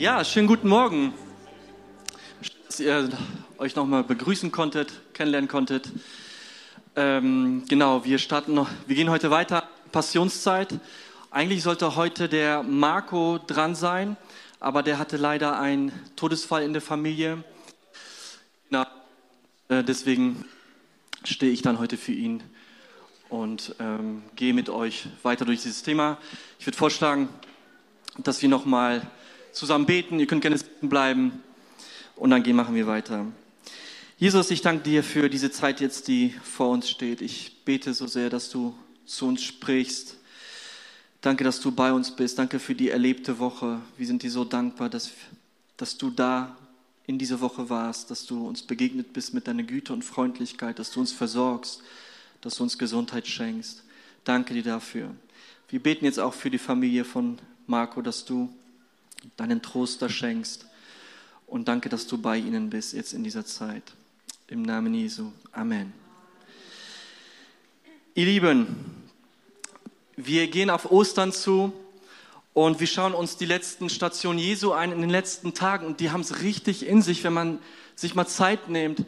Ja, 0.00 0.24
schönen 0.24 0.46
guten 0.46 0.68
Morgen. 0.68 1.12
Dass 2.66 2.78
ihr 2.78 3.10
euch 3.58 3.74
nochmal 3.74 4.04
begrüßen 4.04 4.52
konntet, 4.52 4.92
kennenlernen 5.12 5.48
konntet. 5.48 5.90
Ähm, 6.94 7.64
genau, 7.68 8.04
wir 8.04 8.18
starten 8.18 8.54
noch, 8.54 8.68
wir 8.86 8.94
gehen 8.94 9.10
heute 9.10 9.32
weiter, 9.32 9.68
Passionszeit. 9.90 10.78
Eigentlich 11.32 11.64
sollte 11.64 11.96
heute 11.96 12.28
der 12.28 12.62
Marco 12.62 13.40
dran 13.44 13.74
sein, 13.74 14.16
aber 14.60 14.84
der 14.84 15.00
hatte 15.00 15.16
leider 15.16 15.58
einen 15.58 15.90
Todesfall 16.14 16.62
in 16.62 16.72
der 16.72 16.82
Familie. 16.82 17.42
Na, 18.70 18.86
äh, 19.68 19.82
deswegen 19.82 20.44
stehe 21.24 21.50
ich 21.50 21.62
dann 21.62 21.80
heute 21.80 21.96
für 21.96 22.12
ihn 22.12 22.44
und 23.30 23.74
ähm, 23.80 24.22
gehe 24.36 24.54
mit 24.54 24.68
euch 24.68 25.08
weiter 25.24 25.44
durch 25.44 25.62
dieses 25.62 25.82
Thema. 25.82 26.18
Ich 26.60 26.66
würde 26.68 26.78
vorschlagen, 26.78 27.28
dass 28.18 28.40
wir 28.42 28.48
nochmal 28.48 29.02
zusammen 29.52 29.86
beten. 29.86 30.20
Ihr 30.20 30.26
könnt 30.26 30.42
gerne 30.42 30.58
bleiben 30.82 31.42
und 32.16 32.30
dann 32.30 32.42
gehen, 32.42 32.56
machen 32.56 32.74
wir 32.74 32.86
weiter. 32.86 33.26
Jesus, 34.18 34.50
ich 34.50 34.62
danke 34.62 34.82
dir 34.82 35.04
für 35.04 35.30
diese 35.30 35.50
Zeit 35.50 35.80
jetzt, 35.80 36.08
die 36.08 36.34
vor 36.42 36.70
uns 36.70 36.90
steht. 36.90 37.22
Ich 37.22 37.64
bete 37.64 37.94
so 37.94 38.06
sehr, 38.06 38.30
dass 38.30 38.50
du 38.50 38.74
zu 39.06 39.26
uns 39.26 39.42
sprichst. 39.42 40.16
Danke, 41.20 41.44
dass 41.44 41.60
du 41.60 41.70
bei 41.70 41.92
uns 41.92 42.14
bist. 42.14 42.38
Danke 42.38 42.58
für 42.58 42.74
die 42.74 42.90
erlebte 42.90 43.38
Woche. 43.38 43.80
Wir 43.96 44.06
sind 44.06 44.22
dir 44.22 44.30
so 44.30 44.44
dankbar, 44.44 44.88
dass, 44.88 45.10
dass 45.76 45.96
du 45.98 46.10
da 46.10 46.56
in 47.06 47.18
dieser 47.18 47.40
Woche 47.40 47.70
warst, 47.70 48.10
dass 48.10 48.26
du 48.26 48.46
uns 48.46 48.62
begegnet 48.62 49.12
bist 49.12 49.34
mit 49.34 49.46
deiner 49.46 49.62
Güte 49.62 49.92
und 49.92 50.04
Freundlichkeit, 50.04 50.78
dass 50.78 50.90
du 50.90 51.00
uns 51.00 51.12
versorgst, 51.12 51.82
dass 52.40 52.56
du 52.56 52.64
uns 52.64 52.76
Gesundheit 52.76 53.26
schenkst. 53.26 53.82
Danke 54.24 54.52
dir 54.52 54.62
dafür. 54.62 55.14
Wir 55.68 55.80
beten 55.80 56.04
jetzt 56.04 56.18
auch 56.18 56.34
für 56.34 56.50
die 56.50 56.58
Familie 56.58 57.04
von 57.04 57.38
Marco, 57.66 58.02
dass 58.02 58.24
du 58.24 58.52
deinen 59.36 59.62
Trost 59.62 60.02
da 60.02 60.08
schenkst. 60.08 60.66
Und 61.46 61.68
danke, 61.68 61.88
dass 61.88 62.06
du 62.06 62.18
bei 62.18 62.36
ihnen 62.36 62.70
bist 62.70 62.92
jetzt 62.92 63.14
in 63.14 63.24
dieser 63.24 63.44
Zeit. 63.46 63.82
Im 64.48 64.62
Namen 64.62 64.94
Jesu. 64.94 65.32
Amen. 65.52 65.92
Ihr 68.14 68.26
Lieben, 68.26 68.66
wir 70.16 70.48
gehen 70.48 70.70
auf 70.70 70.90
Ostern 70.90 71.32
zu 71.32 71.72
und 72.52 72.80
wir 72.80 72.86
schauen 72.86 73.14
uns 73.14 73.36
die 73.36 73.44
letzten 73.44 73.88
Stationen 73.88 74.38
Jesu 74.38 74.72
ein 74.72 74.90
in 74.90 75.00
den 75.00 75.10
letzten 75.10 75.54
Tagen 75.54 75.86
und 75.86 76.00
die 76.00 76.10
haben 76.10 76.22
es 76.22 76.42
richtig 76.42 76.86
in 76.86 77.02
sich, 77.02 77.22
wenn 77.22 77.32
man 77.32 77.60
sich 77.94 78.14
mal 78.14 78.26
Zeit 78.26 78.68
nimmt, 78.68 79.04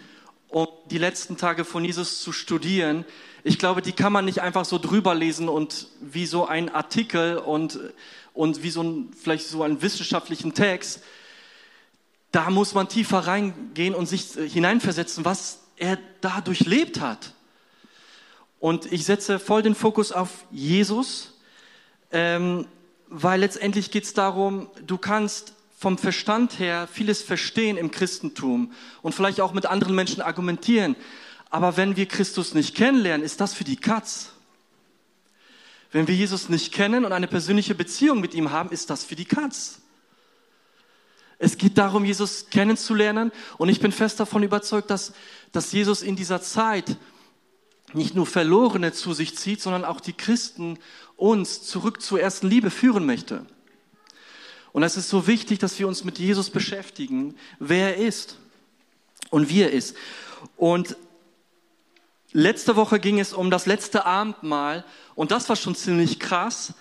um 0.51 0.69
die 0.91 0.99
letzten 0.99 1.37
Tage 1.37 1.65
von 1.65 1.85
Jesus 1.85 2.23
zu 2.23 2.33
studieren. 2.33 3.05
Ich 3.43 3.59
glaube, 3.59 3.83
die 3.83 3.93
kann 3.93 4.13
man 4.13 4.25
nicht 4.25 4.43
einfach 4.43 4.65
so 4.65 4.79
drüber 4.79 5.15
lesen 5.15 5.49
und 5.49 5.89
wie 6.01 6.27
so 6.27 6.47
ein 6.47 6.69
Artikel 6.69 7.39
und 7.39 7.79
und 8.33 8.63
wie 8.63 8.71
so 8.71 8.83
ein, 8.83 9.13
vielleicht 9.13 9.49
so 9.49 9.63
einen 9.63 9.83
wissenschaftlichen 9.83 10.55
Text, 10.55 11.03
da 12.33 12.51
muss 12.51 12.75
man 12.75 12.89
tiefer 12.89 13.19
reingehen 13.19 13.95
und 13.95 14.07
sich 14.07 14.37
äh, 14.37 14.49
hineinversetzen, 14.49 15.25
was 15.25 15.61
er 15.77 15.99
da 16.21 16.41
durchlebt 16.41 17.01
hat. 17.01 17.35
Und 18.59 18.93
ich 18.93 19.05
setze 19.05 19.39
voll 19.39 19.63
den 19.63 19.75
Fokus 19.75 20.13
auf 20.13 20.45
Jesus, 20.51 21.39
ähm, 22.13 22.67
weil 23.09 23.41
letztendlich 23.41 23.91
geht 23.91 24.05
es 24.05 24.15
darum, 24.15 24.69
du 24.87 24.99
kannst 24.99 25.55
vom 25.81 25.97
Verstand 25.97 26.59
her 26.59 26.87
vieles 26.93 27.23
verstehen 27.23 27.79
im 27.79 27.91
Christentum 27.91 28.71
und 29.01 29.15
vielleicht 29.15 29.41
auch 29.41 29.55
mit 29.55 29.65
anderen 29.65 29.95
Menschen 29.95 30.21
argumentieren. 30.21 30.95
Aber 31.49 31.79
wenn 31.79 31.97
wir 31.97 32.05
Christus 32.05 32.53
nicht 32.53 32.75
kennenlernen, 32.75 33.25
ist 33.25 33.41
das 33.41 33.55
für 33.55 33.65
die 33.65 33.77
Katz. 33.77 34.33
Wenn 35.91 36.07
wir 36.07 36.15
Jesus 36.15 36.51
nicht 36.51 36.75
kennen 36.75 37.07
und 37.07 37.13
eine 37.13 37.29
persönliche 37.29 37.75
Beziehung 37.75 38.21
mit 38.21 38.35
ihm 38.35 38.51
haben, 38.51 38.69
ist 38.73 38.91
das 38.91 39.05
für 39.05 39.17
die 39.17 39.25
Katz. 39.25 39.81
Es 41.39 41.57
geht 41.57 41.79
darum, 41.79 42.05
Jesus 42.05 42.51
kennenzulernen. 42.51 43.33
Und 43.57 43.71
ich 43.71 43.81
bin 43.81 43.91
fest 43.91 44.21
davon 44.21 44.43
überzeugt, 44.43 44.91
dass, 44.91 45.15
dass 45.51 45.73
Jesus 45.73 46.03
in 46.03 46.15
dieser 46.15 46.43
Zeit 46.43 46.99
nicht 47.95 48.15
nur 48.15 48.27
Verlorene 48.27 48.93
zu 48.93 49.15
sich 49.15 49.35
zieht, 49.35 49.63
sondern 49.63 49.87
auch 49.87 50.01
die 50.01 50.13
Christen 50.13 50.79
uns 51.17 51.63
zurück 51.63 52.03
zur 52.03 52.21
ersten 52.21 52.49
Liebe 52.49 52.71
führen 52.71 53.07
möchte. 53.07 53.47
Und 54.73 54.83
es 54.83 54.97
ist 54.97 55.09
so 55.09 55.27
wichtig, 55.27 55.59
dass 55.59 55.79
wir 55.79 55.89
uns 55.89 56.05
mit 56.05 56.19
Jesus 56.19 56.51
beschäftigen, 56.51 57.37
wer 57.59 57.97
er 57.97 58.07
ist 58.07 58.39
und 59.31 59.49
wie 59.49 59.63
er 59.63 59.73
ist. 59.73 59.97
Und 60.57 60.97
Letzte 62.33 62.77
Woche 62.77 63.01
ging 63.01 63.19
es 63.19 63.33
um 63.33 63.51
das 63.51 63.67
letzte 63.67 64.07
Abendmahl 64.07 64.85
und 65.17 65.33
das 65.33 65.49
war 65.49 65.57
schon 65.57 65.75
ziemlich 65.75 66.21
krass. 66.21 66.75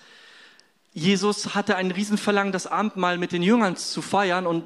Jesus 0.92 1.56
hatte 1.56 1.74
ein 1.74 1.90
Riesenverlangen, 1.90 2.52
das 2.52 2.68
Abendmahl 2.68 3.18
mit 3.18 3.32
den 3.32 3.42
Jüngern 3.42 3.76
zu 3.76 4.00
feiern 4.00 4.46
und 4.46 4.64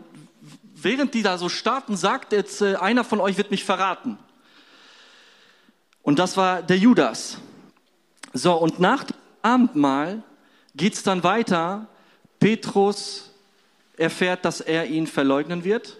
während 0.75 1.15
die 1.15 1.23
da 1.23 1.39
so 1.39 1.49
starten, 1.49 1.97
sagt 1.97 2.33
jetzt, 2.33 2.63
einer 2.63 3.03
von 3.03 3.21
euch 3.21 3.39
wird 3.39 3.51
mich 3.51 3.65
verraten. 3.65 4.19
Und 6.03 6.19
das 6.19 6.37
war 6.37 6.63
der 6.63 6.77
Judas. 6.77 7.39
So, 8.35 8.53
und 8.53 8.79
nach 8.79 9.05
dem 9.05 9.17
Abendmahl 9.41 10.23
geht's 10.75 11.03
dann 11.03 11.25
weiter. 11.25 11.87
Petrus 12.45 13.31
erfährt, 13.97 14.45
dass 14.45 14.61
er 14.61 14.85
ihn 14.85 15.07
verleugnen 15.07 15.65
wird. 15.65 15.97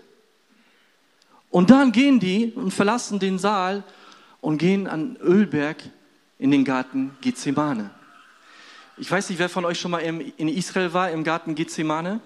Und 1.49 1.71
dann 1.71 1.91
gehen 1.91 2.21
die 2.21 2.53
und 2.55 2.71
verlassen 2.71 3.19
den 3.19 3.39
Saal 3.39 3.83
und 4.43 4.59
gehen 4.59 4.87
an 4.87 5.17
Ölberg 5.23 5.83
in 6.39 6.51
den 6.51 6.67
Garten 6.67 7.17
Gethsemane. 7.23 7.89
Ich 8.99 9.11
weiß 9.11 9.31
nicht, 9.31 9.39
wer 9.39 9.49
von 9.49 9.65
euch 9.65 9.81
schon 9.81 9.91
mal 9.91 10.01
in 10.01 10.49
Israel 10.49 10.93
war, 10.93 11.11
im 11.11 11.25
Garten 11.25 11.55
Gethsemane. 11.55 12.21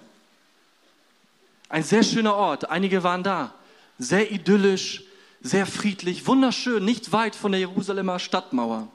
Ein 1.69 1.83
sehr 1.83 2.03
schöner 2.03 2.35
Ort, 2.35 2.69
einige 2.69 3.03
waren 3.03 3.23
da. 3.23 3.53
Sehr 3.99 4.33
idyllisch, 4.33 5.03
sehr 5.39 5.65
friedlich, 5.65 6.27
wunderschön, 6.27 6.83
nicht 6.83 7.13
weit 7.13 7.37
von 7.37 7.53
der 7.53 7.61
Jerusalemer 7.61 8.19
Stadtmauer. 8.19 8.89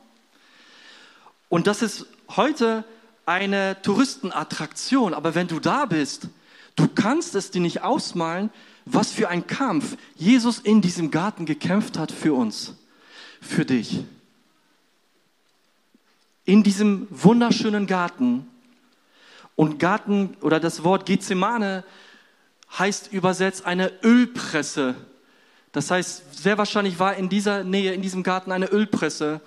Und 1.49 1.67
das 1.67 1.81
ist 1.81 2.05
heute 2.37 2.85
eine 3.27 3.81
Touristenattraktion, 3.83 5.15
aber 5.15 5.35
wenn 5.35 5.47
du 5.47 5.61
da 5.61 5.87
bist, 5.87 6.29
du 6.77 6.89
kannst 6.89 7.35
es 7.35 7.51
dir 7.51 7.61
nicht 7.61 7.83
ausmalen, 7.83 8.51
was 8.85 9.13
für 9.13 9.29
ein 9.29 9.47
Kampf 9.47 9.97
Jesus 10.15 10.59
in 10.59 10.81
diesem 10.81 11.11
Garten 11.11 11.47
gekämpft 11.47 11.99
hat 11.99 12.13
für 12.13 12.35
uns 12.35 12.75
für 13.41 13.65
dich. 13.65 14.05
In 16.45 16.63
diesem 16.63 17.07
wunderschönen 17.11 17.87
Garten. 17.87 18.47
Und 19.57 19.79
Garten 19.79 20.37
oder 20.41 20.61
das 20.61 20.83
Wort 20.85 21.07
Gethsemane 21.07 21.85
heißt 22.79 23.13
übersetzt 23.13 23.65
eine 23.65 23.93
Ölpresse. 24.03 24.95
Das 25.73 25.91
heißt, 25.91 26.43
sehr 26.43 26.59
wahrscheinlich 26.59 26.99
war 26.99 27.15
in 27.15 27.29
dieser 27.29 27.65
Nähe, 27.65 27.93
in 27.95 28.03
diesem 28.03 28.23
Garten 28.23 28.53
eine 28.53 28.67
Ölpresse, 28.67 29.41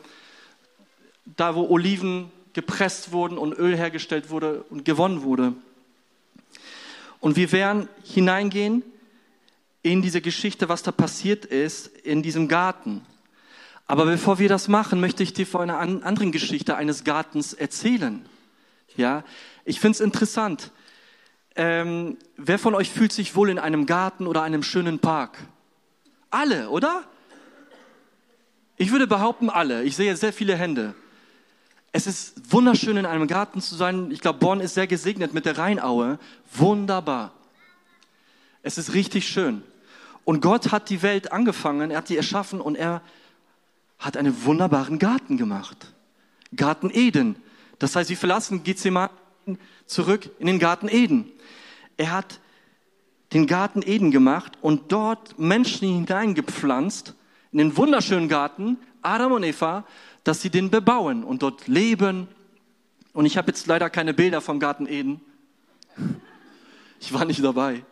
da 1.25 1.55
wo 1.55 1.67
Oliven 1.67 2.31
gepresst 2.57 3.12
wurden 3.12 3.38
und 3.38 3.53
Öl 3.53 3.78
hergestellt 3.78 4.31
wurde 4.31 4.63
und 4.72 4.84
gewonnen 4.84 5.22
wurde. 5.22 5.53
Und 7.19 7.35
wir 7.35 7.51
werden 7.51 7.88
hineingehen 8.03 8.81
in 9.84 10.01
diese 10.01 10.22
Geschichte, 10.22 10.67
was 10.67 10.81
da 10.81 10.91
passiert 10.91 11.46
ist, 11.46 11.85
in 11.85 12.23
diesem 12.23 12.47
Garten. 12.47 13.06
Aber 13.85 14.06
bevor 14.06 14.40
wir 14.40 14.50
das 14.50 14.67
machen, 14.67 15.00
möchte 15.00 15.22
ich 15.22 15.34
dir 15.34 15.46
von 15.46 15.69
einer 15.69 15.78
anderen 15.78 16.31
Geschichte 16.31 16.75
eines 16.75 17.03
Gartens 17.03 17.53
erzählen. 17.53 18.25
Ja, 18.96 19.23
ich 19.63 19.79
finde 19.79 19.97
es 19.97 20.00
interessant. 20.00 20.72
Ähm, 21.56 22.17
wer 22.38 22.57
von 22.57 22.73
euch 22.73 22.90
fühlt 22.90 23.13
sich 23.13 23.35
wohl 23.35 23.51
in 23.51 23.59
einem 23.59 23.85
Garten 23.85 24.25
oder 24.25 24.41
einem 24.41 24.63
schönen 24.63 24.97
Park? 24.97 25.38
Alle, 26.31 26.72
oder? 26.72 27.03
Ich 28.78 28.91
würde 28.91 29.06
behaupten, 29.06 29.51
alle. 29.51 29.84
Ich 29.84 29.96
sehe 29.96 30.16
sehr 30.16 30.34
viele 30.34 30.56
Hände. 30.56 30.96
Es 31.97 32.06
ist 32.06 32.53
wunderschön, 32.53 32.96
in 32.96 33.08
einem 33.08 33.25
Garten 33.25 33.59
zu 33.59 33.74
sein. 33.74 34.12
Ich 34.12 34.22
glaube, 34.22 34.38
Bonn 34.38 34.59
ist 34.59 34.75
sehr 34.75 34.85
gesegnet 34.85 35.34
mit 35.34 35.47
der 35.47 35.58
Rheinaue. 35.58 36.19
Wunderbar. 36.53 37.32
Es 38.61 38.78
ist 38.78 38.94
richtig 38.94 39.28
schön. 39.28 39.64
Und 40.23 40.40
Gott 40.40 40.72
hat 40.72 40.91
die 40.91 41.02
Welt 41.02 41.32
angefangen, 41.32 41.90
er 41.90 41.97
hat 41.97 42.09
die 42.09 42.16
erschaffen 42.16 42.61
und 42.61 42.76
er 42.76 43.02
hat 43.97 44.16
einen 44.16 44.46
wunderbaren 44.46 44.99
Garten 44.99 45.38
gemacht. 45.38 45.91
Garten 46.55 46.91
Eden. 46.94 47.35
Das 47.79 47.96
heißt, 47.96 48.11
wir 48.11 48.17
verlassen 48.17 48.64
Gethsemane 48.64 49.09
zurück 49.88 50.29
in 50.38 50.46
den 50.46 50.59
Garten 50.59 50.90
Eden. 50.90 51.32
Er 51.97 52.11
hat 52.11 52.40
den 53.34 53.47
Garten 53.47 53.82
Eden 53.82 54.11
gemacht 54.11 54.52
und 54.61 54.91
dort 54.91 55.40
Menschen 55.40 55.88
hineingepflanzt, 55.88 57.16
in 57.52 57.58
den 57.58 57.76
wunderschönen 57.76 58.29
Garten, 58.29 58.78
Adam 59.02 59.32
und 59.32 59.41
Eva, 59.41 59.84
dass 60.28 60.41
sie 60.41 60.50
den 60.50 60.70
bebauen 60.70 61.24
und 61.24 61.41
dort 61.41 61.70
leben. 61.70 62.28
Und 63.14 63.26
ich 63.26 63.38
habe 63.38 63.47
jetzt 63.47 63.66
leider 63.66 63.90
keine 63.90 64.14
Bilder 64.14 64.41
vom 64.41 64.59
Garten 64.59 64.85
Eden. 64.85 65.22
Ich 67.00 67.14
war 67.14 67.24
nicht 67.24 67.41
dabei. 67.41 67.85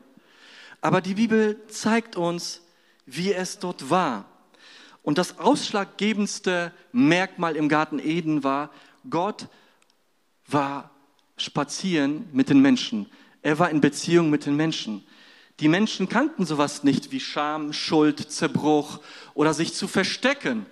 Aber 0.82 1.00
die 1.00 1.14
Bibel 1.14 1.66
zeigt 1.68 2.18
uns, 2.18 2.62
wie 3.06 3.32
es 3.32 3.60
dort 3.60 3.90
war. 3.90 4.26
Und 5.02 5.18
das 5.18 5.40
ausschlaggebendste 5.40 6.74
Merkmal 6.92 7.56
im 7.56 7.70
Garten 7.70 8.00
Eden 8.00 8.44
war, 8.44 8.70
Gott 9.10 9.48
war 10.46 10.92
spazieren 11.38 12.28
mit 12.34 12.50
den 12.50 12.60
Menschen. 12.60 13.10
Er 13.44 13.60
war 13.60 13.70
in 13.70 13.80
Beziehung 13.80 14.30
mit 14.30 14.46
den 14.46 14.58
Menschen. 14.58 15.08
Die 15.62 15.70
Menschen 15.70 16.10
kannten 16.10 16.46
sowas 16.46 16.84
nicht 16.84 17.14
wie 17.14 17.22
Scham, 17.22 17.72
Schuld, 17.72 18.20
Zerbruch 18.30 19.00
oder 19.36 19.54
sich 19.54 19.74
zu 19.74 19.88
verstecken, 19.88 20.66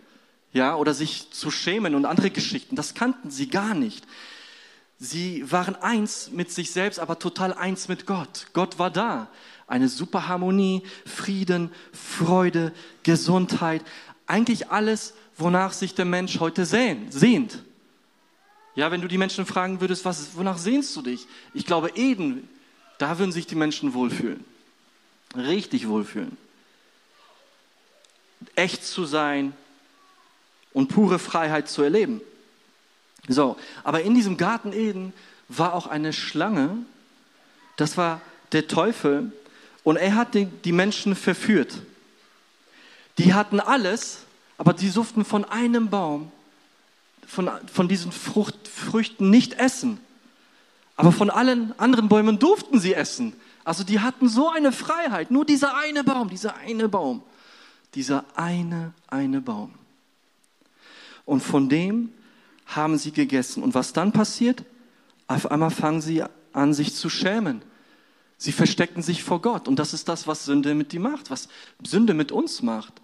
ja, 0.54 0.76
oder 0.76 0.94
sich 0.94 1.32
zu 1.32 1.52
schämen 1.52 1.96
und 1.96 2.06
andere 2.06 2.30
Geschichten. 2.30 2.76
Das 2.76 2.94
kannten 2.94 3.32
sie 3.32 3.48
gar 3.48 3.74
nicht. 3.74 4.06
Sie 5.00 5.52
waren 5.52 5.76
eins 5.76 6.30
mit 6.32 6.52
sich 6.52 6.72
selbst, 6.72 7.00
aber 7.00 7.20
total 7.20 7.54
eins 7.54 7.88
mit 7.88 8.06
Gott. 8.06 8.48
Gott 8.54 8.80
war 8.80 8.92
da. 8.92 9.30
Eine 9.68 9.90
super 9.90 10.28
Harmonie, 10.28 10.84
Frieden, 11.06 11.72
Freude, 11.92 12.72
Gesundheit. 13.02 13.84
Eigentlich 14.28 14.70
alles, 14.70 15.14
wonach 15.36 15.74
sich 15.74 15.96
der 15.96 16.06
Mensch 16.06 16.40
heute 16.40 16.66
sehnt. 16.66 17.64
Ja, 18.76 18.92
wenn 18.92 19.02
du 19.02 19.08
die 19.08 19.18
Menschen 19.18 19.46
fragen 19.46 19.82
würdest, 19.82 20.06
was, 20.06 20.36
wonach 20.36 20.58
sehnst 20.58 20.96
du 20.96 21.02
dich? 21.02 21.28
Ich 21.54 21.66
glaube, 21.66 21.92
Eden, 21.96 22.48
da 22.98 23.20
würden 23.20 23.32
sich 23.32 23.48
die 23.48 23.56
Menschen 23.56 23.94
wohlfühlen 23.94 24.46
richtig 25.36 25.88
wohlfühlen. 25.88 26.38
Echt 28.56 28.84
zu 28.84 29.06
sein 29.06 29.54
und 30.74 30.88
pure 30.88 31.20
Freiheit 31.20 31.70
zu 31.70 31.84
erleben. 31.84 32.22
So, 33.28 33.56
aber 33.84 34.02
in 34.02 34.16
diesem 34.16 34.38
Garten 34.38 34.74
Eden 34.74 35.14
war 35.48 35.74
auch 35.74 35.88
eine 35.88 36.14
Schlange, 36.14 36.78
das 37.78 37.98
war 37.98 38.22
der 38.52 38.68
Teufel, 38.68 39.32
und 39.84 39.98
er 39.98 40.16
hat 40.16 40.34
die, 40.34 40.72
Menschen 40.72 41.16
verführt. 41.16 41.82
Die 43.18 43.34
hatten 43.34 43.60
alles, 43.60 44.20
aber 44.58 44.74
die 44.74 44.90
suchten 44.90 45.26
von 45.26 45.46
einem 45.46 45.90
Baum, 45.90 46.32
von, 47.28 47.50
von 47.72 47.88
diesen 47.88 48.12
Frucht, 48.12 48.68
Früchten 48.68 49.30
nicht 49.30 49.54
essen. 49.56 50.00
Aber 50.96 51.12
von 51.12 51.30
allen 51.30 51.78
anderen 51.80 52.08
Bäumen 52.08 52.40
durften 52.40 52.80
sie 52.80 52.94
essen. 52.94 53.34
Also 53.64 53.84
die 53.84 54.00
hatten 54.00 54.30
so 54.30 54.50
eine 54.50 54.72
Freiheit. 54.72 55.32
Nur 55.32 55.46
dieser 55.46 55.76
eine 55.76 56.04
Baum, 56.04 56.30
dieser 56.30 56.56
eine 56.58 56.88
Baum, 56.88 57.24
dieser 57.96 58.26
eine, 58.36 58.94
eine 59.08 59.42
Baum. 59.42 59.74
Und 61.26 61.42
von 61.42 61.70
dem 61.70 62.12
haben 62.66 62.98
sie 62.98 63.12
gegessen. 63.12 63.64
Und 63.64 63.74
was 63.74 63.94
dann 63.94 64.12
passiert? 64.12 64.64
Auf 65.28 65.52
einmal 65.52 65.72
fangen 65.72 66.02
sie 66.02 66.24
an, 66.52 66.74
sich 66.74 66.94
zu 66.94 67.10
schämen. 67.10 67.62
Sie 68.38 68.52
verstecken 68.52 69.02
sich 69.02 69.24
vor 69.24 69.42
Gott. 69.42 69.68
Und 69.68 69.80
das 69.80 69.94
ist 69.94 70.10
das, 70.10 70.28
was 70.28 70.46
Sünde 70.46 70.76
mit 70.76 70.92
dir 70.92 71.00
macht, 71.00 71.32
was 71.32 71.48
Sünde 71.86 72.14
mit 72.14 72.32
uns 72.32 72.62
macht, 72.62 73.02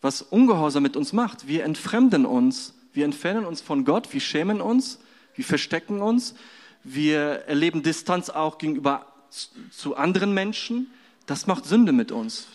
was 0.00 0.22
Ungehorsam 0.22 0.82
mit 0.82 0.96
uns 0.96 1.12
macht. 1.12 1.48
Wir 1.48 1.64
entfremden 1.64 2.26
uns, 2.26 2.74
wir 2.92 3.04
entfernen 3.04 3.46
uns 3.46 3.60
von 3.60 3.84
Gott, 3.84 4.12
wir 4.12 4.20
schämen 4.20 4.60
uns, 4.60 4.98
wir 5.34 5.44
verstecken 5.44 6.00
uns, 6.00 6.34
wir 6.82 7.44
erleben 7.46 7.82
Distanz 7.82 8.30
auch 8.30 8.58
gegenüber 8.58 9.06
zu 9.70 9.96
anderen 9.96 10.32
Menschen, 10.34 10.90
das 11.26 11.46
macht 11.46 11.64
Sünde 11.64 11.92
mit 11.92 12.12
uns. 12.12 12.46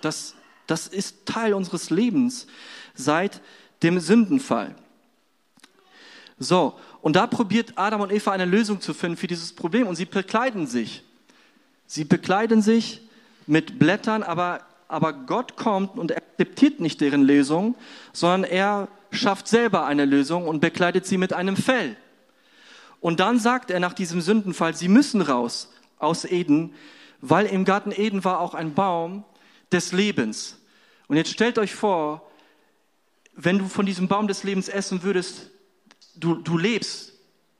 Das, 0.00 0.34
das 0.66 0.86
ist 0.86 1.26
Teil 1.26 1.54
unseres 1.54 1.90
Lebens 1.90 2.46
seit 2.94 3.40
dem 3.82 4.00
Sündenfall. 4.00 4.74
So, 6.38 6.74
und 7.00 7.16
da 7.16 7.26
probiert 7.26 7.72
Adam 7.76 8.00
und 8.00 8.12
Eva 8.12 8.32
eine 8.32 8.44
Lösung 8.44 8.80
zu 8.80 8.94
finden 8.94 9.16
für 9.16 9.26
dieses 9.26 9.54
Problem 9.54 9.86
und 9.86 9.96
sie 9.96 10.04
bekleiden 10.04 10.66
sich. 10.66 11.02
Sie 11.86 12.04
bekleiden 12.04 12.62
sich 12.62 13.02
mit 13.46 13.78
Blättern, 13.78 14.22
aber, 14.22 14.60
aber 14.88 15.12
Gott 15.12 15.56
kommt 15.56 15.98
und 15.98 16.16
akzeptiert 16.16 16.80
nicht 16.80 17.00
deren 17.00 17.22
Lösung, 17.22 17.74
sondern 18.12 18.44
er 18.44 18.88
schafft 19.10 19.46
selber 19.46 19.84
eine 19.86 20.04
Lösung 20.04 20.48
und 20.48 20.60
bekleidet 20.60 21.06
sie 21.06 21.18
mit 21.18 21.32
einem 21.32 21.56
Fell. 21.56 21.96
Und 23.00 23.20
dann 23.20 23.38
sagt 23.38 23.70
er 23.70 23.80
nach 23.80 23.92
diesem 23.94 24.20
Sündenfall, 24.20 24.74
sie 24.74 24.88
müssen 24.88 25.22
raus 25.22 25.72
aus 25.98 26.24
Eden, 26.24 26.72
weil 27.20 27.46
im 27.46 27.64
Garten 27.64 27.92
Eden 27.92 28.24
war 28.24 28.40
auch 28.40 28.54
ein 28.54 28.74
Baum 28.74 29.24
des 29.70 29.92
Lebens. 29.92 30.58
Und 31.08 31.16
jetzt 31.16 31.30
stellt 31.30 31.58
euch 31.58 31.74
vor, 31.74 32.28
wenn 33.34 33.58
du 33.58 33.66
von 33.66 33.86
diesem 33.86 34.08
Baum 34.08 34.28
des 34.28 34.44
Lebens 34.44 34.68
essen 34.68 35.02
würdest, 35.02 35.50
du, 36.14 36.34
du 36.34 36.58
lebst 36.58 37.14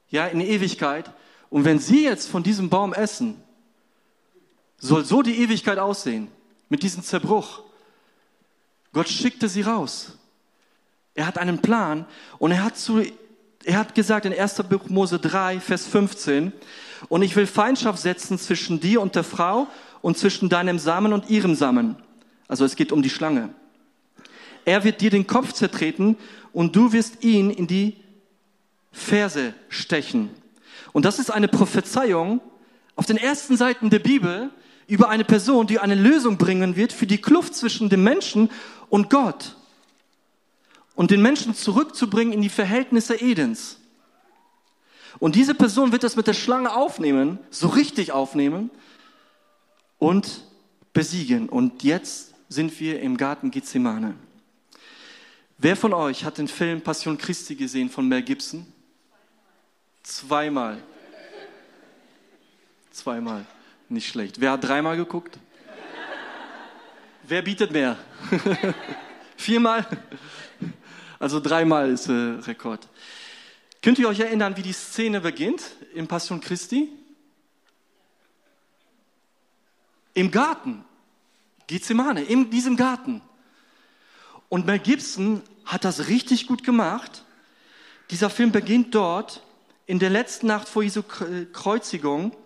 ja 0.08 0.26
in 0.26 0.40
Ewigkeit. 0.40 1.10
Und 1.50 1.64
wenn 1.64 1.78
sie 1.78 2.04
jetzt 2.04 2.28
von 2.28 2.42
diesem 2.42 2.68
Baum 2.68 2.92
essen, 2.92 3.42
soll 4.78 5.04
so 5.04 5.22
die 5.22 5.38
Ewigkeit 5.38 5.78
aussehen, 5.78 6.28
mit 6.68 6.82
diesem 6.82 7.02
Zerbruch. 7.02 7.62
Gott 8.92 9.08
schickte 9.08 9.48
sie 9.48 9.62
raus. 9.62 10.18
Er 11.14 11.26
hat 11.26 11.38
einen 11.38 11.60
Plan 11.60 12.06
und 12.38 12.50
er 12.52 12.64
hat, 12.64 12.76
zu, 12.76 13.02
er 13.64 13.78
hat 13.78 13.94
gesagt 13.94 14.26
in 14.26 14.32
1. 14.32 14.62
Buch 14.68 14.88
Mose 14.88 15.18
3, 15.18 15.60
Vers 15.60 15.86
15, 15.86 16.52
und 17.08 17.22
ich 17.22 17.36
will 17.36 17.46
Feindschaft 17.46 17.98
setzen 17.98 18.38
zwischen 18.38 18.80
dir 18.80 19.00
und 19.00 19.14
der 19.14 19.24
Frau 19.24 19.66
und 20.00 20.16
zwischen 20.16 20.48
deinem 20.48 20.78
Samen 20.78 21.12
und 21.12 21.28
ihrem 21.28 21.54
Samen. 21.54 21.96
Also 22.48 22.64
es 22.64 22.76
geht 22.76 22.92
um 22.92 23.02
die 23.02 23.10
Schlange. 23.10 23.50
Er 24.64 24.84
wird 24.84 25.00
dir 25.00 25.10
den 25.10 25.26
Kopf 25.26 25.52
zertreten 25.52 26.16
und 26.52 26.76
du 26.76 26.92
wirst 26.92 27.24
ihn 27.24 27.50
in 27.50 27.66
die 27.66 27.96
Ferse 28.92 29.54
stechen. 29.68 30.30
Und 30.92 31.04
das 31.04 31.18
ist 31.18 31.30
eine 31.30 31.48
Prophezeiung 31.48 32.40
auf 32.94 33.06
den 33.06 33.16
ersten 33.16 33.56
Seiten 33.56 33.90
der 33.90 33.98
Bibel 33.98 34.50
über 34.86 35.08
eine 35.08 35.24
Person, 35.24 35.66
die 35.66 35.78
eine 35.78 35.94
Lösung 35.94 36.36
bringen 36.36 36.76
wird 36.76 36.92
für 36.92 37.06
die 37.06 37.20
Kluft 37.20 37.54
zwischen 37.54 37.88
dem 37.88 38.04
Menschen 38.04 38.50
und 38.90 39.08
Gott. 39.08 39.56
Und 40.94 41.10
den 41.10 41.22
Menschen 41.22 41.54
zurückzubringen 41.54 42.34
in 42.34 42.42
die 42.42 42.50
Verhältnisse 42.50 43.20
Edens. 43.20 43.78
Und 45.18 45.34
diese 45.34 45.54
Person 45.54 45.92
wird 45.92 46.04
das 46.04 46.16
mit 46.16 46.26
der 46.26 46.34
Schlange 46.34 46.74
aufnehmen, 46.74 47.38
so 47.50 47.68
richtig 47.68 48.12
aufnehmen 48.12 48.70
und 49.98 50.42
besiegen. 50.92 51.48
Und 51.48 51.82
jetzt 51.82 52.34
sind 52.48 52.78
wir 52.80 53.00
im 53.00 53.16
Garten 53.16 53.50
Gethsemane. 53.50 54.14
Wer 55.64 55.76
von 55.76 55.94
euch 55.94 56.24
hat 56.24 56.38
den 56.38 56.48
Film 56.48 56.80
Passion 56.80 57.16
Christi 57.16 57.54
gesehen 57.54 57.88
von 57.88 58.08
Mel 58.08 58.24
Gibson? 58.24 58.66
Zweimal. 60.02 60.82
Zweimal. 62.90 63.46
Nicht 63.88 64.08
schlecht. 64.08 64.40
Wer 64.40 64.50
hat 64.50 64.64
dreimal 64.64 64.96
geguckt? 64.96 65.38
Wer 67.22 67.42
bietet 67.42 67.70
mehr? 67.70 67.96
Viermal? 69.36 69.86
Also 71.20 71.38
dreimal 71.38 71.90
ist 71.90 72.08
äh, 72.08 72.12
Rekord. 72.12 72.88
Könnt 73.82 74.00
ihr 74.00 74.08
euch 74.08 74.18
erinnern, 74.18 74.56
wie 74.56 74.62
die 74.62 74.72
Szene 74.72 75.20
beginnt 75.20 75.76
im 75.94 76.08
Passion 76.08 76.40
Christi? 76.40 76.88
Im 80.12 80.28
Garten. 80.32 80.84
Gethsemane, 81.68 82.24
in 82.24 82.50
diesem 82.50 82.76
Garten. 82.76 83.22
Und 84.48 84.66
Mel 84.66 84.80
Gibson 84.80 85.40
hat 85.64 85.84
das 85.84 86.08
richtig 86.08 86.46
gut 86.46 86.64
gemacht. 86.64 87.24
Dieser 88.10 88.30
Film 88.30 88.52
beginnt 88.52 88.94
dort 88.94 89.42
in 89.86 89.98
der 89.98 90.10
letzten 90.10 90.46
Nacht 90.46 90.68
vor 90.68 90.82
Jesu 90.82 91.02
Kreuzigung 91.02 92.36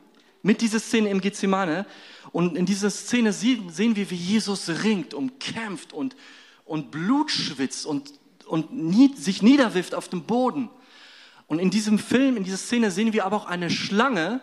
mit 0.42 0.61
dieser 0.61 0.80
Szene 0.80 1.11
im 1.11 1.20
Gethsemane. 1.20 1.87
Und 2.32 2.56
in 2.56 2.66
dieser 2.66 2.90
Szene 2.90 3.32
sehen 3.32 3.96
wir, 3.96 4.11
wie 4.11 4.14
Jesus 4.14 4.68
ringt 4.85 5.14
und 5.14 5.40
kämpft 5.40 5.92
und, 5.92 6.16
und 6.64 6.90
Blut 6.90 7.30
schwitzt 7.30 7.87
und, 7.87 8.12
und 8.46 8.73
nie, 8.73 9.14
sich 9.16 9.42
niederwirft 9.42 9.94
auf 9.94 10.08
dem 10.08 10.23
Boden. 10.23 10.70
Und 11.46 11.58
in 11.58 11.70
diesem 11.70 11.99
Film, 11.99 12.37
in 12.37 12.44
dieser 12.44 12.56
Szene 12.56 12.90
sehen 12.90 13.12
wir 13.12 13.25
aber 13.25 13.37
auch 13.37 13.46
eine 13.46 13.70
Schlange, 13.70 14.40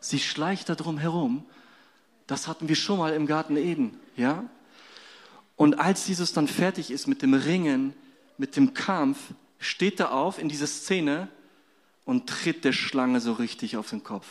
sie 0.00 0.18
schleicht 0.18 0.68
da 0.68 0.74
drum 0.74 0.98
herum. 0.98 1.44
Das 2.26 2.48
hatten 2.48 2.68
wir 2.68 2.76
schon 2.76 2.98
mal 2.98 3.12
im 3.12 3.26
Garten 3.26 3.56
Eden, 3.56 3.98
ja? 4.16 4.44
Und 5.56 5.78
als 5.78 6.06
Jesus 6.06 6.32
dann 6.32 6.48
fertig 6.48 6.90
ist 6.90 7.06
mit 7.06 7.22
dem 7.22 7.32
Ringen, 7.32 7.94
mit 8.38 8.56
dem 8.56 8.74
Kampf, 8.74 9.18
steht 9.58 10.00
er 10.00 10.12
auf 10.12 10.38
in 10.38 10.48
dieser 10.48 10.66
Szene 10.66 11.28
und 12.04 12.28
tritt 12.28 12.64
der 12.64 12.72
Schlange 12.72 13.20
so 13.20 13.32
richtig 13.32 13.76
auf 13.76 13.90
den 13.90 14.02
Kopf. 14.02 14.26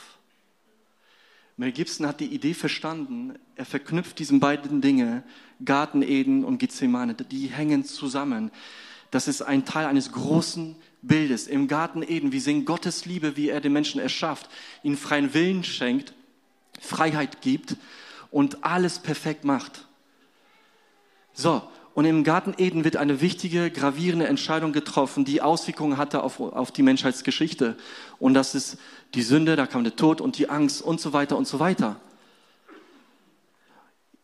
Mel 1.58 1.72
Gibson 1.72 2.06
hat 2.06 2.20
die 2.20 2.34
Idee 2.34 2.54
verstanden, 2.54 3.40
er 3.56 3.66
verknüpft 3.66 4.20
diese 4.20 4.38
beiden 4.40 4.82
Dinge, 4.82 5.24
Garten 5.64 6.02
Eden 6.02 6.44
und 6.44 6.58
Gethsemane, 6.58 7.14
die 7.14 7.48
hängen 7.48 7.86
zusammen. 7.86 8.52
Das 9.10 9.30
ist 9.30 9.42
ein 9.42 9.64
Teil 9.64 9.86
eines 9.86 10.12
großen 10.12 10.76
Bildes. 11.02 11.48
Im 11.48 11.70
Garten 11.70 12.02
Eden, 12.02 12.34
wir 12.34 12.42
sehen 12.42 12.66
Gottes 12.66 13.06
Liebe, 13.06 13.38
wie 13.38 13.50
er 13.50 13.62
den 13.62 13.72
Menschen 13.72 14.02
erschafft, 14.02 14.50
ihnen 14.84 14.98
freien 14.98 15.34
Willen 15.34 15.64
schenkt, 15.64 16.14
Freiheit 16.82 17.42
gibt 17.42 17.78
und 18.32 18.66
alles 18.66 19.00
perfekt 19.00 19.46
macht. 19.46 19.88
So, 21.34 21.62
und 21.96 22.04
im 22.04 22.26
Garten 22.26 22.54
Eden 22.58 22.84
wird 22.84 22.98
eine 22.98 23.22
wichtige, 23.22 23.72
gravierende 23.72 24.28
Entscheidung 24.28 24.74
getroffen, 24.74 25.24
die 25.24 25.42
Auswirkungen 25.42 25.96
hatte 25.98 26.24
auf, 26.24 26.42
auf 26.42 26.72
die 26.72 26.84
Menschheitsgeschichte. 26.84 27.78
Und 28.20 28.34
das 28.34 28.54
ist 28.54 28.78
die 29.14 29.22
Sünde, 29.22 29.56
da 29.56 29.66
kam 29.66 29.86
der 29.86 29.96
Tod 29.96 30.20
und 30.20 30.38
die 30.38 30.50
Angst 30.50 30.82
und 30.82 31.00
so 31.00 31.14
weiter 31.14 31.38
und 31.38 31.48
so 31.48 31.62
weiter. 31.62 31.96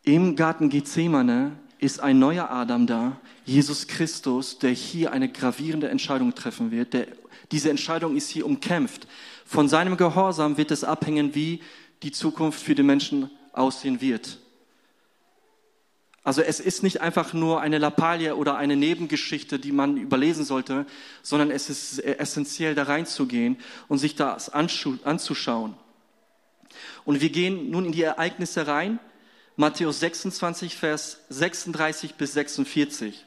Im 0.03 0.35
Garten 0.35 0.67
Gethsemane 0.67 1.53
ist 1.79 2.01
ein 2.01 2.19
neuer 2.19 2.51
Adam 2.51 2.87
da, 2.87 3.15
Jesus 3.45 3.87
Christus, 3.87 4.59
der 4.59 4.71
hier 4.71 5.13
eine 5.13 5.29
gravierende 5.31 5.87
Entscheidung 5.87 6.35
treffen 6.35 6.71
wird. 6.71 6.91
Der, 6.91 7.07
diese 7.53 7.69
Entscheidung 7.69 8.17
ist 8.17 8.29
hier 8.29 8.45
umkämpft. 8.45 9.07
Von 9.45 9.69
seinem 9.69 9.95
Gehorsam 9.95 10.57
wird 10.57 10.71
es 10.71 10.83
abhängen, 10.83 11.35
wie 11.35 11.61
die 12.03 12.11
Zukunft 12.11 12.61
für 12.61 12.75
die 12.75 12.83
Menschen 12.83 13.29
aussehen 13.53 14.01
wird. 14.01 14.40
Also 16.23 16.41
es 16.41 16.59
ist 16.59 16.83
nicht 16.83 17.01
einfach 17.01 17.33
nur 17.33 17.61
eine 17.61 17.79
Lappalie 17.79 18.35
oder 18.35 18.55
eine 18.55 18.75
Nebengeschichte, 18.75 19.57
die 19.57 19.71
man 19.71 19.97
überlesen 19.97 20.45
sollte, 20.45 20.85
sondern 21.23 21.49
es 21.49 21.69
ist 21.69 21.99
essentiell 21.99 22.75
da 22.75 22.83
reinzugehen 22.83 23.57
und 23.87 23.97
sich 23.97 24.15
das 24.15 24.49
anzuschauen. 24.49 25.75
Und 27.05 27.21
wir 27.21 27.29
gehen 27.29 27.71
nun 27.71 27.85
in 27.85 27.91
die 27.91 28.03
Ereignisse 28.03 28.67
rein. 28.67 28.99
Matthäus 29.55 29.99
26, 29.99 30.75
Vers 30.75 31.19
36 31.29 32.15
bis 32.15 32.33
46. 32.33 33.25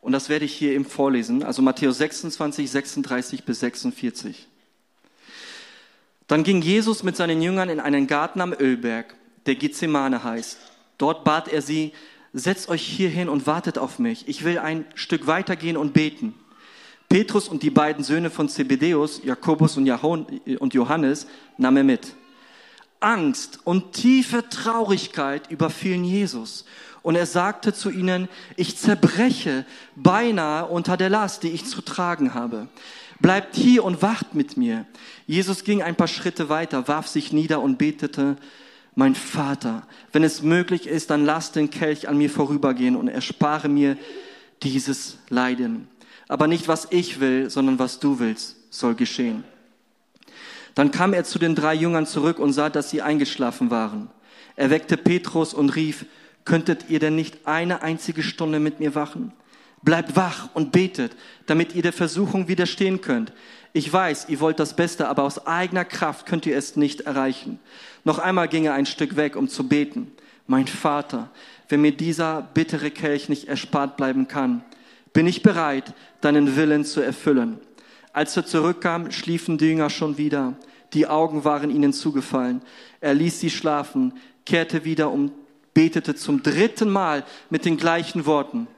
Und 0.00 0.12
das 0.12 0.28
werde 0.28 0.44
ich 0.44 0.54
hier 0.54 0.72
eben 0.72 0.84
vorlesen. 0.84 1.42
Also 1.42 1.62
Matthäus 1.62 1.98
26, 1.98 2.70
36 2.70 3.44
bis 3.44 3.60
46. 3.60 4.46
Dann 6.28 6.44
ging 6.44 6.62
Jesus 6.62 7.02
mit 7.02 7.16
seinen 7.16 7.42
Jüngern 7.42 7.68
in 7.68 7.80
einen 7.80 8.06
Garten 8.06 8.40
am 8.40 8.52
Ölberg, 8.52 9.16
der 9.46 9.54
Gethsemane 9.54 10.22
heißt. 10.24 10.58
Dort 10.98 11.24
bat 11.24 11.48
er 11.48 11.62
sie, 11.62 11.92
setzt 12.32 12.68
euch 12.68 12.82
hier 12.82 13.08
hin 13.08 13.28
und 13.28 13.46
wartet 13.46 13.78
auf 13.78 13.98
mich. 13.98 14.28
Ich 14.28 14.44
will 14.44 14.58
ein 14.58 14.84
Stück 14.94 15.26
weitergehen 15.26 15.76
und 15.76 15.92
beten. 15.92 16.34
Petrus 17.08 17.48
und 17.48 17.62
die 17.62 17.70
beiden 17.70 18.02
Söhne 18.02 18.30
von 18.30 18.48
Zebedeus, 18.48 19.22
Jakobus 19.22 19.76
und 19.76 20.74
Johannes, 20.74 21.26
nahm 21.56 21.76
er 21.76 21.84
mit. 21.84 22.14
Angst 22.98 23.60
und 23.64 23.92
tiefe 23.92 24.48
Traurigkeit 24.48 25.50
überfielen 25.50 26.04
Jesus. 26.04 26.64
Und 27.02 27.14
er 27.14 27.26
sagte 27.26 27.72
zu 27.72 27.90
ihnen, 27.90 28.28
ich 28.56 28.76
zerbreche 28.76 29.64
beinahe 29.94 30.66
unter 30.66 30.96
der 30.96 31.10
Last, 31.10 31.44
die 31.44 31.50
ich 31.50 31.64
zu 31.64 31.80
tragen 31.80 32.34
habe. 32.34 32.66
Bleibt 33.20 33.54
hier 33.54 33.84
und 33.84 34.02
wacht 34.02 34.34
mit 34.34 34.56
mir. 34.56 34.86
Jesus 35.26 35.62
ging 35.62 35.82
ein 35.82 35.94
paar 35.94 36.08
Schritte 36.08 36.48
weiter, 36.48 36.88
warf 36.88 37.06
sich 37.06 37.32
nieder 37.32 37.60
und 37.60 37.78
betete, 37.78 38.36
mein 38.96 39.14
Vater, 39.14 39.86
wenn 40.12 40.24
es 40.24 40.42
möglich 40.42 40.86
ist, 40.86 41.10
dann 41.10 41.24
lass 41.24 41.52
den 41.52 41.70
Kelch 41.70 42.08
an 42.08 42.16
mir 42.16 42.30
vorübergehen 42.30 42.96
und 42.96 43.08
erspare 43.08 43.68
mir 43.68 43.96
dieses 44.62 45.18
Leiden. 45.28 45.86
Aber 46.28 46.46
nicht 46.48 46.66
was 46.66 46.88
ich 46.90 47.20
will, 47.20 47.50
sondern 47.50 47.78
was 47.78 48.00
du 48.00 48.18
willst, 48.18 48.56
soll 48.70 48.94
geschehen. 48.94 49.44
Dann 50.74 50.90
kam 50.90 51.12
er 51.12 51.24
zu 51.24 51.38
den 51.38 51.54
drei 51.54 51.74
Jüngern 51.74 52.06
zurück 52.06 52.38
und 52.38 52.54
sah, 52.54 52.70
dass 52.70 52.88
sie 52.88 53.02
eingeschlafen 53.02 53.70
waren. 53.70 54.08
Er 54.56 54.70
weckte 54.70 54.96
Petrus 54.96 55.52
und 55.52 55.76
rief, 55.76 56.06
könntet 56.46 56.88
ihr 56.88 56.98
denn 56.98 57.16
nicht 57.16 57.46
eine 57.46 57.82
einzige 57.82 58.22
Stunde 58.22 58.60
mit 58.60 58.80
mir 58.80 58.94
wachen? 58.94 59.32
Bleibt 59.82 60.16
wach 60.16 60.48
und 60.54 60.72
betet, 60.72 61.12
damit 61.44 61.74
ihr 61.74 61.82
der 61.82 61.92
Versuchung 61.92 62.48
widerstehen 62.48 63.02
könnt. 63.02 63.32
Ich 63.76 63.92
weiß, 63.92 64.30
ihr 64.30 64.40
wollt 64.40 64.58
das 64.58 64.74
Beste, 64.74 65.06
aber 65.06 65.24
aus 65.24 65.46
eigener 65.46 65.84
Kraft 65.84 66.24
könnt 66.24 66.46
ihr 66.46 66.56
es 66.56 66.76
nicht 66.76 67.02
erreichen. 67.02 67.58
Noch 68.04 68.18
einmal 68.18 68.48
ging 68.48 68.64
er 68.64 68.72
ein 68.72 68.86
Stück 68.86 69.16
weg, 69.16 69.36
um 69.36 69.50
zu 69.50 69.68
beten. 69.68 70.12
Mein 70.46 70.66
Vater, 70.66 71.28
wenn 71.68 71.82
mir 71.82 71.92
dieser 71.92 72.40
bittere 72.40 72.90
Kelch 72.90 73.28
nicht 73.28 73.48
erspart 73.48 73.98
bleiben 73.98 74.28
kann, 74.28 74.64
bin 75.12 75.26
ich 75.26 75.42
bereit, 75.42 75.92
deinen 76.22 76.56
Willen 76.56 76.86
zu 76.86 77.02
erfüllen. 77.02 77.60
Als 78.14 78.34
er 78.34 78.46
zurückkam, 78.46 79.10
schliefen 79.10 79.58
die 79.58 79.66
Jünger 79.66 79.90
schon 79.90 80.16
wieder. 80.16 80.54
Die 80.94 81.06
Augen 81.06 81.44
waren 81.44 81.68
ihnen 81.68 81.92
zugefallen. 81.92 82.62
Er 83.02 83.12
ließ 83.12 83.40
sie 83.40 83.50
schlafen, 83.50 84.14
kehrte 84.46 84.86
wieder 84.86 85.10
und 85.10 85.32
betete 85.74 86.14
zum 86.14 86.42
dritten 86.42 86.88
Mal 86.88 87.24
mit 87.50 87.66
den 87.66 87.76
gleichen 87.76 88.24
Worten. 88.24 88.68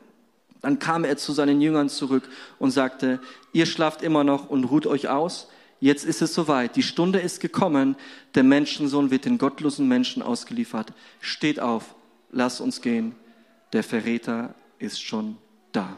Dann 0.60 0.78
kam 0.78 1.04
er 1.04 1.16
zu 1.16 1.32
seinen 1.32 1.60
Jüngern 1.60 1.88
zurück 1.88 2.28
und 2.58 2.70
sagte, 2.70 3.20
ihr 3.52 3.66
schlaft 3.66 4.02
immer 4.02 4.24
noch 4.24 4.48
und 4.48 4.64
ruht 4.64 4.86
euch 4.86 5.08
aus. 5.08 5.48
Jetzt 5.80 6.04
ist 6.04 6.22
es 6.22 6.34
soweit. 6.34 6.74
Die 6.74 6.82
Stunde 6.82 7.20
ist 7.20 7.40
gekommen. 7.40 7.96
Der 8.34 8.42
Menschensohn 8.42 9.10
wird 9.10 9.24
den 9.24 9.38
gottlosen 9.38 9.86
Menschen 9.86 10.22
ausgeliefert. 10.22 10.92
Steht 11.20 11.60
auf, 11.60 11.94
lasst 12.32 12.60
uns 12.60 12.80
gehen. 12.82 13.14
Der 13.72 13.84
Verräter 13.84 14.54
ist 14.78 15.00
schon 15.00 15.36
da. 15.72 15.96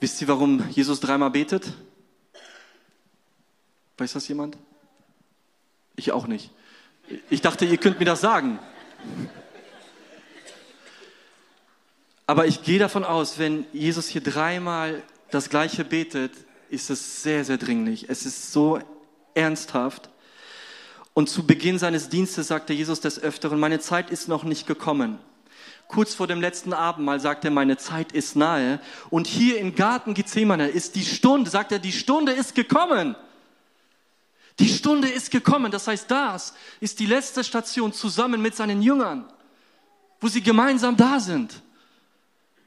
Wisst 0.00 0.20
ihr, 0.22 0.28
warum 0.28 0.68
Jesus 0.70 1.00
dreimal 1.00 1.30
betet? 1.30 1.72
Weiß 3.96 4.12
das 4.12 4.28
jemand? 4.28 4.56
Ich 5.96 6.12
auch 6.12 6.28
nicht. 6.28 6.52
Ich 7.30 7.40
dachte, 7.40 7.64
ihr 7.64 7.78
könnt 7.78 7.98
mir 7.98 8.04
das 8.04 8.20
sagen. 8.20 8.60
Aber 12.28 12.46
ich 12.46 12.62
gehe 12.62 12.78
davon 12.78 13.02
aus, 13.02 13.40
wenn 13.40 13.66
Jesus 13.72 14.06
hier 14.06 14.22
dreimal 14.22 15.02
das 15.32 15.50
Gleiche 15.50 15.84
betet, 15.84 16.30
ist 16.70 16.90
es 16.90 17.24
sehr, 17.24 17.44
sehr 17.44 17.58
dringlich. 17.58 18.08
Es 18.08 18.24
ist 18.24 18.52
so 18.52 18.78
ernsthaft. 19.34 20.08
Und 21.12 21.28
zu 21.28 21.44
Beginn 21.44 21.80
seines 21.80 22.08
Dienstes 22.08 22.46
sagte 22.46 22.72
Jesus 22.72 23.00
des 23.00 23.20
Öfteren, 23.20 23.58
meine 23.58 23.80
Zeit 23.80 24.10
ist 24.10 24.28
noch 24.28 24.44
nicht 24.44 24.68
gekommen 24.68 25.18
kurz 25.88 26.14
vor 26.14 26.26
dem 26.26 26.40
letzten 26.40 26.72
Abendmahl 26.72 27.18
sagt 27.18 27.44
er, 27.44 27.50
meine 27.50 27.78
Zeit 27.78 28.12
ist 28.12 28.36
nahe. 28.36 28.78
Und 29.10 29.26
hier 29.26 29.58
im 29.58 29.74
Garten 29.74 30.14
Gethsemane 30.14 30.68
ist 30.68 30.94
die 30.94 31.04
Stunde, 31.04 31.50
sagt 31.50 31.72
er, 31.72 31.78
die 31.78 31.92
Stunde 31.92 32.32
ist 32.32 32.54
gekommen. 32.54 33.16
Die 34.58 34.68
Stunde 34.68 35.08
ist 35.08 35.30
gekommen. 35.30 35.72
Das 35.72 35.88
heißt, 35.88 36.10
das 36.10 36.54
ist 36.80 37.00
die 37.00 37.06
letzte 37.06 37.42
Station 37.42 37.92
zusammen 37.92 38.40
mit 38.42 38.54
seinen 38.54 38.82
Jüngern, 38.82 39.24
wo 40.20 40.28
sie 40.28 40.42
gemeinsam 40.42 40.96
da 40.96 41.18
sind. 41.18 41.62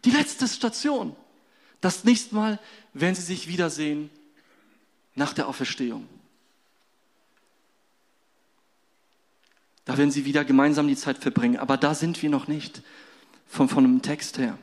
Die 0.05 0.11
letzte 0.11 0.47
Station. 0.47 1.15
Das 1.79 2.03
nächste 2.03 2.35
Mal 2.35 2.59
werden 2.93 3.15
sie 3.15 3.21
sich 3.21 3.47
wiedersehen 3.47 4.09
nach 5.15 5.33
der 5.33 5.47
Auferstehung. 5.47 6.07
Da 9.85 9.97
werden 9.97 10.11
sie 10.11 10.25
wieder 10.25 10.45
gemeinsam 10.45 10.87
die 10.87 10.95
Zeit 10.95 11.17
verbringen. 11.17 11.57
Aber 11.57 11.77
da 11.77 11.95
sind 11.95 12.21
wir 12.21 12.29
noch 12.29 12.47
nicht 12.47 12.81
von, 13.47 13.67
von 13.67 13.83
einem 13.83 14.01
Text 14.01 14.37
her. 14.37 14.57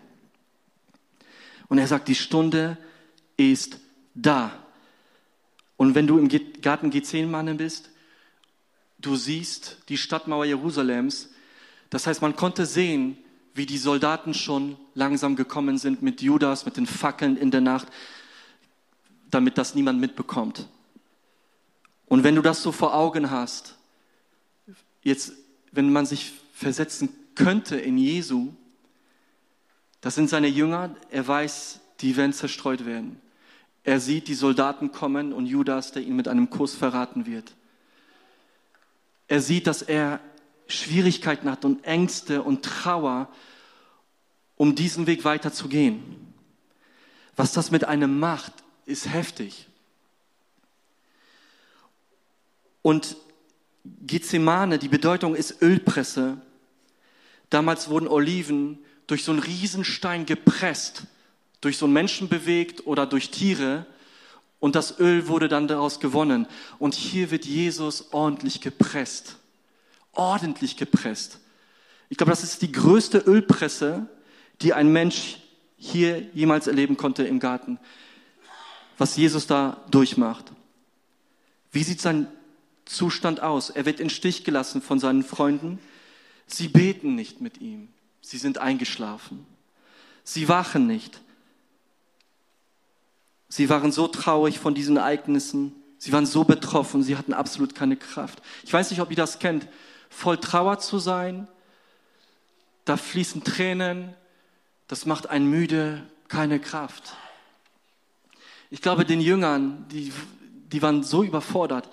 Und 1.68 1.78
er 1.78 1.86
sagt, 1.86 2.08
die 2.08 2.14
Stunde 2.14 2.78
ist 3.36 3.78
da. 4.14 4.52
Und 5.76 5.94
wenn 5.94 6.06
du 6.06 6.18
im 6.18 6.28
Garten 6.60 6.90
Gethsemane 6.90 7.54
bist, 7.54 7.90
du 8.98 9.16
siehst 9.16 9.78
die 9.88 9.98
Stadtmauer 9.98 10.44
Jerusalems. 10.44 11.30
Das 11.90 12.06
heißt, 12.06 12.22
man 12.22 12.36
konnte 12.36 12.66
sehen, 12.66 13.18
wie 13.58 13.66
die 13.66 13.76
Soldaten 13.76 14.32
schon 14.32 14.78
langsam 14.94 15.36
gekommen 15.36 15.76
sind 15.76 16.00
mit 16.00 16.22
Judas, 16.22 16.64
mit 16.64 16.78
den 16.78 16.86
Fackeln 16.86 17.36
in 17.36 17.50
der 17.50 17.60
Nacht, 17.60 17.88
damit 19.30 19.58
das 19.58 19.74
niemand 19.74 20.00
mitbekommt. 20.00 20.66
Und 22.06 22.24
wenn 22.24 22.36
du 22.36 22.40
das 22.40 22.62
so 22.62 22.72
vor 22.72 22.94
Augen 22.94 23.30
hast, 23.30 23.74
jetzt, 25.02 25.32
wenn 25.72 25.92
man 25.92 26.06
sich 26.06 26.32
versetzen 26.54 27.10
könnte 27.34 27.76
in 27.76 27.98
Jesu, 27.98 28.54
das 30.00 30.14
sind 30.14 30.30
seine 30.30 30.48
Jünger. 30.48 30.94
Er 31.10 31.26
weiß, 31.26 31.80
die 32.00 32.16
werden 32.16 32.32
zerstreut 32.32 32.86
werden. 32.86 33.20
Er 33.82 34.00
sieht 34.00 34.28
die 34.28 34.34
Soldaten 34.34 34.92
kommen 34.92 35.32
und 35.32 35.46
Judas, 35.46 35.92
der 35.92 36.02
ihn 36.02 36.16
mit 36.16 36.28
einem 36.28 36.48
Kuss 36.48 36.74
verraten 36.74 37.26
wird. 37.26 37.54
Er 39.26 39.42
sieht, 39.42 39.66
dass 39.66 39.82
er 39.82 40.20
Schwierigkeiten 40.68 41.50
hat 41.50 41.64
und 41.64 41.84
Ängste 41.84 42.42
und 42.42 42.64
Trauer, 42.64 43.28
um 44.56 44.74
diesen 44.74 45.06
Weg 45.06 45.24
weiterzugehen. 45.24 46.02
Was 47.36 47.52
das 47.52 47.70
mit 47.70 47.84
einem 47.84 48.18
macht, 48.18 48.52
ist 48.84 49.08
heftig. 49.08 49.66
Und 52.82 53.16
Gethsemane, 54.06 54.78
die 54.78 54.88
Bedeutung 54.88 55.34
ist 55.34 55.62
Ölpresse. 55.62 56.40
Damals 57.50 57.88
wurden 57.88 58.08
Oliven 58.08 58.78
durch 59.06 59.24
so 59.24 59.32
einen 59.32 59.40
Riesenstein 59.40 60.26
gepresst, 60.26 61.04
durch 61.60 61.78
so 61.78 61.86
einen 61.86 61.94
Menschen 61.94 62.28
bewegt 62.28 62.86
oder 62.86 63.06
durch 63.06 63.30
Tiere 63.30 63.86
und 64.60 64.74
das 64.74 64.98
Öl 64.98 65.28
wurde 65.28 65.48
dann 65.48 65.68
daraus 65.68 66.00
gewonnen. 66.00 66.46
Und 66.78 66.94
hier 66.94 67.30
wird 67.30 67.44
Jesus 67.44 68.12
ordentlich 68.12 68.60
gepresst. 68.60 69.36
Ordentlich 70.18 70.76
gepresst. 70.76 71.38
Ich 72.08 72.16
glaube, 72.16 72.30
das 72.30 72.42
ist 72.42 72.60
die 72.62 72.72
größte 72.72 73.18
Ölpresse, 73.18 74.08
die 74.60 74.74
ein 74.74 74.92
Mensch 74.92 75.38
hier 75.76 76.20
jemals 76.34 76.66
erleben 76.66 76.96
konnte 76.96 77.22
im 77.22 77.38
Garten. 77.38 77.78
Was 78.98 79.16
Jesus 79.16 79.46
da 79.46 79.84
durchmacht. 79.92 80.50
Wie 81.70 81.84
sieht 81.84 82.00
sein 82.00 82.26
Zustand 82.84 83.40
aus? 83.40 83.70
Er 83.70 83.86
wird 83.86 84.00
in 84.00 84.10
Stich 84.10 84.42
gelassen 84.42 84.82
von 84.82 84.98
seinen 84.98 85.22
Freunden. 85.22 85.78
Sie 86.48 86.66
beten 86.66 87.14
nicht 87.14 87.40
mit 87.40 87.60
ihm. 87.60 87.88
Sie 88.20 88.38
sind 88.38 88.58
eingeschlafen. 88.58 89.46
Sie 90.24 90.48
wachen 90.48 90.88
nicht. 90.88 91.20
Sie 93.48 93.68
waren 93.68 93.92
so 93.92 94.08
traurig 94.08 94.58
von 94.58 94.74
diesen 94.74 94.96
Ereignissen. 94.96 95.74
Sie 95.98 96.12
waren 96.12 96.26
so 96.26 96.42
betroffen. 96.42 97.04
Sie 97.04 97.16
hatten 97.16 97.34
absolut 97.34 97.76
keine 97.76 97.96
Kraft. 97.96 98.42
Ich 98.64 98.72
weiß 98.72 98.90
nicht, 98.90 99.00
ob 99.00 99.10
ihr 99.10 99.16
das 99.16 99.38
kennt. 99.38 99.68
Voll 100.10 100.38
Trauer 100.38 100.78
zu 100.78 100.98
sein. 100.98 101.48
Da 102.84 102.96
fließen 102.96 103.44
Tränen. 103.44 104.14
Das 104.86 105.06
macht 105.06 105.28
einen 105.28 105.48
müde, 105.48 106.02
keine 106.28 106.58
Kraft. 106.58 107.14
Ich 108.70 108.82
glaube, 108.82 109.04
den 109.04 109.20
Jüngern, 109.20 109.86
die, 109.90 110.12
die 110.72 110.82
waren 110.82 111.02
so 111.02 111.22
überfordert. 111.22 111.88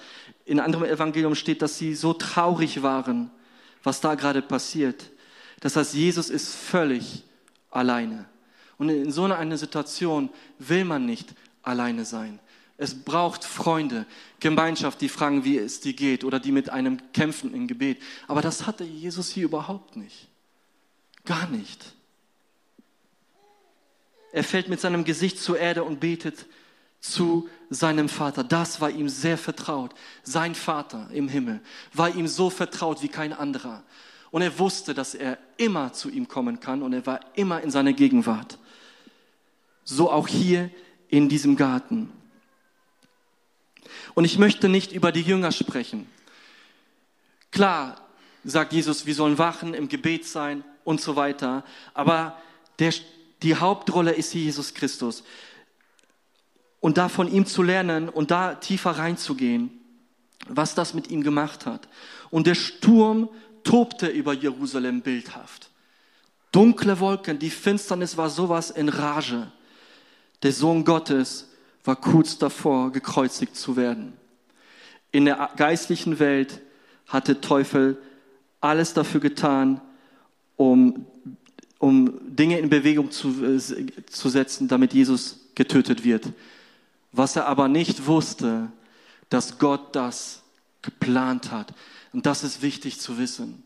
In 0.45 0.59
einem 0.59 0.65
anderen 0.65 0.85
Evangelium 0.89 1.35
steht, 1.35 1.61
dass 1.61 1.77
sie 1.77 1.95
so 1.95 2.13
traurig 2.13 2.83
waren, 2.83 3.31
was 3.83 4.01
da 4.01 4.15
gerade 4.15 4.41
passiert. 4.41 5.09
Das 5.61 5.75
heißt, 5.75 5.93
Jesus 5.93 6.29
ist 6.29 6.53
völlig 6.53 7.23
alleine. 7.71 8.25
Und 8.77 8.89
in 8.89 9.11
so 9.11 9.23
einer 9.23 9.57
Situation 9.57 10.29
will 10.59 10.85
man 10.85 11.05
nicht 11.05 11.33
alleine 11.63 12.05
sein. 12.05 12.39
Es 12.77 13.03
braucht 13.03 13.45
Freunde, 13.45 14.05
Gemeinschaft, 14.39 14.99
die 14.99 15.09
fragen, 15.09 15.45
wie 15.45 15.57
es 15.57 15.79
dir 15.79 15.93
geht 15.93 16.23
oder 16.23 16.39
die 16.39 16.51
mit 16.51 16.69
einem 16.69 16.99
kämpfen 17.13 17.53
im 17.53 17.67
Gebet. 17.67 18.01
Aber 18.27 18.41
das 18.41 18.67
hatte 18.67 18.83
Jesus 18.83 19.29
hier 19.29 19.45
überhaupt 19.45 19.95
nicht. 19.95 20.27
Gar 21.23 21.47
nicht. 21.47 21.93
Er 24.33 24.43
fällt 24.43 24.67
mit 24.67 24.81
seinem 24.81 25.05
Gesicht 25.05 25.39
zur 25.39 25.57
Erde 25.57 25.85
und 25.85 26.01
betet 26.01 26.45
zu 26.99 27.49
seinem 27.69 28.09
Vater. 28.09 28.43
Das 28.43 28.81
war 28.81 28.89
ihm 28.89 29.07
sehr 29.07 29.37
vertraut. 29.37 29.93
Sein 30.23 30.55
Vater 30.55 31.09
im 31.13 31.29
Himmel 31.29 31.61
war 31.93 32.13
ihm 32.13 32.27
so 32.27 32.49
vertraut 32.49 33.01
wie 33.01 33.07
kein 33.07 33.31
anderer. 33.31 33.83
Und 34.31 34.41
er 34.41 34.59
wusste, 34.59 34.93
dass 34.93 35.15
er 35.15 35.37
immer 35.55 35.93
zu 35.93 36.09
ihm 36.09 36.27
kommen 36.27 36.59
kann 36.59 36.83
und 36.83 36.91
er 36.91 37.05
war 37.05 37.21
immer 37.35 37.61
in 37.61 37.71
seiner 37.71 37.93
Gegenwart. 37.93 38.57
So 39.85 40.11
auch 40.11 40.27
hier 40.27 40.69
in 41.07 41.29
diesem 41.29 41.55
Garten. 41.55 42.11
Und 44.13 44.25
ich 44.25 44.37
möchte 44.37 44.69
nicht 44.69 44.91
über 44.91 45.11
die 45.11 45.21
Jünger 45.21 45.51
sprechen. 45.51 46.07
Klar, 47.51 48.01
sagt 48.43 48.73
Jesus, 48.73 49.05
wir 49.05 49.15
sollen 49.15 49.37
wachen, 49.37 49.73
im 49.73 49.87
Gebet 49.87 50.25
sein 50.25 50.63
und 50.83 51.01
so 51.01 51.15
weiter. 51.15 51.63
Aber 51.93 52.37
der, 52.79 52.93
die 53.41 53.55
Hauptrolle 53.55 54.11
ist 54.11 54.33
Jesus 54.33 54.73
Christus. 54.73 55.23
Und 56.79 56.97
da 56.97 57.09
von 57.09 57.31
ihm 57.31 57.45
zu 57.45 57.63
lernen 57.63 58.09
und 58.09 58.31
da 58.31 58.55
tiefer 58.55 58.91
reinzugehen, 58.91 59.71
was 60.47 60.75
das 60.75 60.93
mit 60.93 61.09
ihm 61.09 61.23
gemacht 61.23 61.65
hat. 61.65 61.87
Und 62.29 62.47
der 62.47 62.55
Sturm 62.55 63.29
tobte 63.63 64.07
über 64.07 64.33
Jerusalem 64.33 65.01
bildhaft. 65.01 65.69
Dunkle 66.51 66.99
Wolken, 66.99 67.39
die 67.39 67.49
Finsternis 67.49 68.15
war 68.15 68.29
sowas 68.29 68.69
in 68.69 68.87
Rage. 68.87 69.51
Der 70.43 70.53
Sohn 70.53 70.85
Gottes 70.85 71.49
war 71.85 71.95
kurz 71.95 72.37
davor, 72.37 72.91
gekreuzigt 72.91 73.55
zu 73.55 73.75
werden. 73.75 74.13
In 75.11 75.25
der 75.25 75.51
geistlichen 75.55 76.19
Welt 76.19 76.61
hatte 77.07 77.39
Teufel 77.41 78.01
alles 78.59 78.93
dafür 78.93 79.21
getan, 79.21 79.79
um, 80.57 81.05
um 81.79 82.35
Dinge 82.35 82.59
in 82.59 82.69
Bewegung 82.69 83.11
zu, 83.11 83.43
äh, 83.45 83.59
zu 84.07 84.29
setzen, 84.29 84.67
damit 84.67 84.93
Jesus 84.93 85.39
getötet 85.53 86.03
wird. 86.03 86.33
Was 87.11 87.35
er 87.35 87.47
aber 87.47 87.67
nicht 87.67 88.07
wusste, 88.07 88.71
dass 89.29 89.59
Gott 89.59 89.95
das 89.95 90.43
geplant 90.81 91.51
hat. 91.51 91.73
Und 92.13 92.25
das 92.25 92.43
ist 92.43 92.61
wichtig 92.61 92.99
zu 92.99 93.17
wissen. 93.17 93.64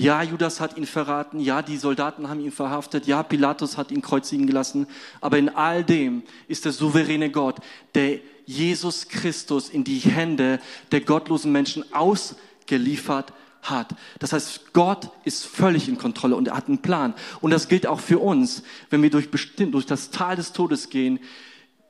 Ja, 0.00 0.22
Judas 0.22 0.60
hat 0.60 0.76
ihn 0.76 0.86
verraten, 0.86 1.40
ja, 1.40 1.60
die 1.60 1.76
Soldaten 1.76 2.28
haben 2.28 2.38
ihn 2.38 2.52
verhaftet, 2.52 3.08
ja, 3.08 3.24
Pilatus 3.24 3.76
hat 3.76 3.90
ihn 3.90 4.00
kreuzigen 4.00 4.46
gelassen, 4.46 4.86
aber 5.20 5.38
in 5.38 5.48
all 5.48 5.82
dem 5.82 6.22
ist 6.46 6.64
der 6.64 6.70
souveräne 6.70 7.32
Gott, 7.32 7.56
der 7.96 8.20
Jesus 8.46 9.08
Christus 9.08 9.68
in 9.68 9.82
die 9.82 9.98
Hände 9.98 10.60
der 10.92 11.00
gottlosen 11.00 11.50
Menschen 11.50 11.84
ausgeliefert 11.92 13.32
hat. 13.62 13.96
Das 14.20 14.32
heißt, 14.32 14.72
Gott 14.72 15.10
ist 15.24 15.44
völlig 15.44 15.88
in 15.88 15.98
Kontrolle 15.98 16.36
und 16.36 16.46
er 16.46 16.56
hat 16.56 16.68
einen 16.68 16.78
Plan. 16.78 17.12
Und 17.40 17.50
das 17.50 17.66
gilt 17.66 17.84
auch 17.84 17.98
für 17.98 18.20
uns. 18.20 18.62
Wenn 18.90 19.02
wir 19.02 19.10
durch, 19.10 19.32
bestimmt, 19.32 19.74
durch 19.74 19.86
das 19.86 20.10
Tal 20.10 20.36
des 20.36 20.52
Todes 20.52 20.90
gehen, 20.90 21.18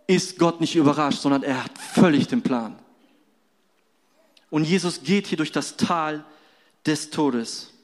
ist 0.07 0.38
Gott 0.38 0.62
nicht 0.62 0.77
überrascht, 0.77 1.21
sondern 1.21 1.43
er 1.43 1.62
hat 1.62 1.77
völlig 1.77 2.27
den 2.27 2.41
Plan. 2.41 2.79
Und 4.49 4.65
Jesus 4.65 5.03
geht 5.03 5.27
hier 5.27 5.37
durch 5.37 5.53
das 5.53 5.77
Tal 5.77 6.25
des 6.87 7.11
Todes. 7.11 7.75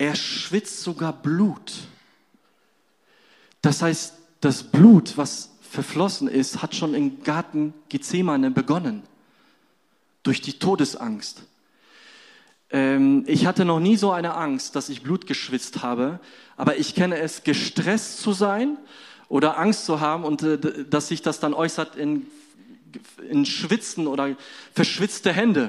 Er 0.00 0.16
schwitzt 0.16 0.80
sogar 0.80 1.12
Blut. 1.12 1.74
Das 3.60 3.82
heißt, 3.82 4.14
das 4.40 4.62
Blut, 4.62 5.18
was 5.18 5.50
verflossen 5.60 6.26
ist, 6.26 6.62
hat 6.62 6.74
schon 6.74 6.94
im 6.94 7.22
Garten 7.22 7.74
Gethsemane 7.90 8.50
begonnen. 8.50 9.02
Durch 10.22 10.40
die 10.40 10.58
Todesangst. 10.58 11.42
Ähm, 12.70 13.24
ich 13.26 13.44
hatte 13.44 13.66
noch 13.66 13.78
nie 13.78 13.98
so 13.98 14.10
eine 14.10 14.36
Angst, 14.36 14.74
dass 14.74 14.88
ich 14.88 15.02
Blut 15.02 15.26
geschwitzt 15.26 15.82
habe, 15.82 16.18
aber 16.56 16.78
ich 16.78 16.94
kenne 16.94 17.18
es, 17.18 17.44
gestresst 17.44 18.22
zu 18.22 18.32
sein 18.32 18.78
oder 19.28 19.58
Angst 19.58 19.84
zu 19.84 20.00
haben 20.00 20.24
und 20.24 20.42
äh, 20.42 20.86
dass 20.88 21.08
sich 21.08 21.20
das 21.20 21.40
dann 21.40 21.52
äußert 21.52 21.96
in, 21.96 22.26
in 23.28 23.44
Schwitzen 23.44 24.06
oder 24.06 24.34
verschwitzte 24.72 25.30
Hände. 25.30 25.68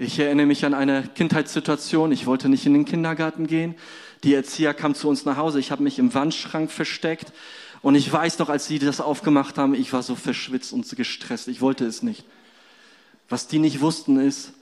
Ich 0.00 0.16
erinnere 0.20 0.46
mich 0.46 0.64
an 0.64 0.74
eine 0.74 1.08
Kindheitssituation. 1.16 2.12
Ich 2.12 2.26
wollte 2.26 2.48
nicht 2.48 2.64
in 2.64 2.72
den 2.72 2.84
Kindergarten 2.84 3.48
gehen. 3.48 3.74
Die 4.22 4.32
Erzieher 4.32 4.72
kam 4.72 4.94
zu 4.94 5.08
uns 5.08 5.24
nach 5.24 5.36
Hause. 5.36 5.58
Ich 5.58 5.72
habe 5.72 5.82
mich 5.82 5.98
im 5.98 6.14
Wandschrank 6.14 6.70
versteckt. 6.70 7.32
Und 7.82 7.96
ich 7.96 8.12
weiß 8.12 8.38
noch, 8.38 8.48
als 8.48 8.68
sie 8.68 8.78
das 8.78 9.00
aufgemacht 9.00 9.58
haben, 9.58 9.74
ich 9.74 9.92
war 9.92 10.04
so 10.04 10.14
verschwitzt 10.14 10.72
und 10.72 10.88
gestresst. 10.88 11.48
Ich 11.48 11.60
wollte 11.60 11.84
es 11.84 12.04
nicht. 12.04 12.24
Was 13.28 13.48
die 13.48 13.58
nicht 13.58 13.80
wussten 13.80 14.20
ist, 14.20 14.52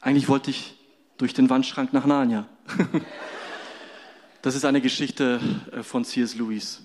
eigentlich 0.00 0.30
wollte 0.30 0.50
ich 0.50 0.74
durch 1.18 1.34
den 1.34 1.50
Wandschrank 1.50 1.92
nach 1.92 2.06
Narnia. 2.06 2.48
das 4.40 4.54
ist 4.54 4.64
eine 4.64 4.80
Geschichte 4.80 5.38
äh, 5.70 5.82
von 5.82 6.06
C.S. 6.06 6.34
Lewis. 6.34 6.80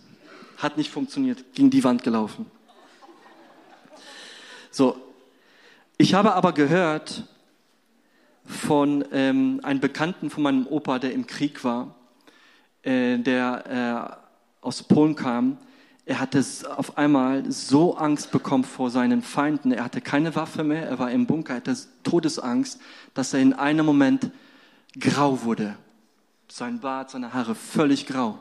Hat 0.58 0.76
nicht 0.76 0.92
funktioniert, 0.92 1.54
ging 1.54 1.70
die 1.70 1.86
Wand 1.86 2.04
gelaufen. 2.04 2.48
So, 4.72 4.98
ich 5.98 6.14
habe 6.16 6.34
aber 6.34 6.52
gehört, 6.52 7.24
von 8.46 9.06
ähm, 9.12 9.60
einem 9.64 9.80
Bekannten 9.80 10.30
von 10.30 10.44
meinem 10.44 10.68
Opa, 10.68 11.00
der 11.00 11.14
im 11.14 11.28
Krieg 11.28 11.64
war, 11.64 11.96
äh, 12.84 13.18
der 13.18 14.20
äh, 14.62 14.66
aus 14.66 14.84
Polen 14.84 15.16
kam. 15.16 15.58
Er 16.06 16.20
hatte 16.20 16.44
auf 16.76 16.98
einmal 16.98 17.50
so 17.50 17.96
Angst 17.96 18.32
bekommen 18.32 18.66
vor 18.66 18.90
seinen 18.90 19.22
Feinden. 19.22 19.72
Er 19.72 19.86
hatte 19.86 20.02
keine 20.02 20.36
Waffe 20.36 20.64
mehr, 20.64 20.86
er 20.88 21.00
war 21.00 21.12
im 21.12 21.26
Bunker, 21.26 21.54
er 21.54 21.58
hatte 21.58 21.78
Todesangst, 22.04 22.82
dass 23.14 23.34
er 23.34 23.40
in 23.40 23.54
einem 23.54 23.86
Moment 23.86 24.32
grau 25.00 25.44
wurde. 25.44 25.78
Sein 26.50 26.82
Bart, 26.82 27.12
seine 27.12 27.34
Haare 27.34 27.56
völlig 27.56 28.06
grau. 28.06 28.40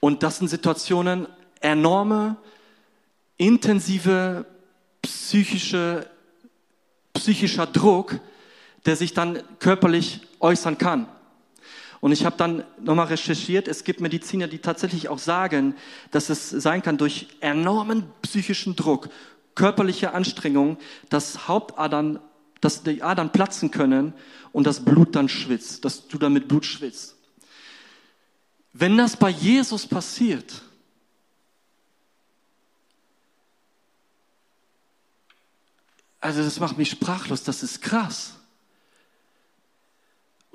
Und 0.00 0.22
das 0.22 0.38
sind 0.38 0.48
Situationen, 0.48 1.26
enorme, 1.60 2.36
intensive 3.36 4.44
psychische, 5.02 6.08
psychischer 7.14 7.66
Druck, 7.66 8.20
der 8.86 8.96
sich 8.96 9.14
dann 9.14 9.42
körperlich 9.58 10.20
äußern 10.40 10.78
kann. 10.78 11.08
Und 12.00 12.12
ich 12.12 12.24
habe 12.24 12.36
dann 12.36 12.64
nochmal 12.80 13.06
recherchiert, 13.06 13.66
es 13.66 13.82
gibt 13.82 14.00
Mediziner, 14.00 14.46
die 14.46 14.58
tatsächlich 14.58 15.08
auch 15.08 15.18
sagen, 15.18 15.74
dass 16.10 16.30
es 16.30 16.50
sein 16.50 16.82
kann 16.82 16.96
durch 16.96 17.26
enormen 17.40 18.04
psychischen 18.22 18.76
Druck, 18.76 19.08
körperliche 19.56 20.14
Anstrengung, 20.14 20.78
dass 21.08 21.48
Hauptadern, 21.48 22.20
dass 22.60 22.84
die 22.84 23.02
Adern 23.02 23.32
platzen 23.32 23.72
können 23.72 24.14
und 24.52 24.66
das 24.66 24.84
Blut 24.84 25.16
dann 25.16 25.28
schwitzt, 25.28 25.84
dass 25.84 26.06
du 26.06 26.18
damit 26.18 26.46
Blut 26.46 26.64
schwitzt. 26.64 27.16
Wenn 28.72 28.96
das 28.96 29.16
bei 29.16 29.30
Jesus 29.30 29.86
passiert, 29.86 30.62
also 36.20 36.44
das 36.44 36.60
macht 36.60 36.78
mich 36.78 36.90
sprachlos, 36.90 37.42
das 37.42 37.64
ist 37.64 37.82
krass. 37.82 38.37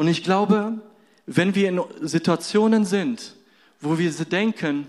Und 0.03 0.09
ich 0.09 0.21
glaube, 0.21 0.81
wenn 1.27 1.55
wir 1.55 1.69
in 1.69 1.79
Situationen 2.01 2.83
sind, 2.83 3.35
wo 3.79 3.99
wir 3.99 4.11
denken, 4.11 4.85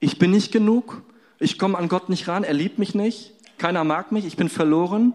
ich 0.00 0.18
bin 0.18 0.32
nicht 0.32 0.50
genug, 0.50 1.02
ich 1.38 1.56
komme 1.56 1.78
an 1.78 1.88
Gott 1.88 2.08
nicht 2.08 2.26
ran, 2.26 2.42
er 2.42 2.52
liebt 2.52 2.80
mich 2.80 2.96
nicht, 2.96 3.34
keiner 3.58 3.84
mag 3.84 4.10
mich, 4.10 4.24
ich 4.24 4.36
bin 4.36 4.48
verloren. 4.48 5.14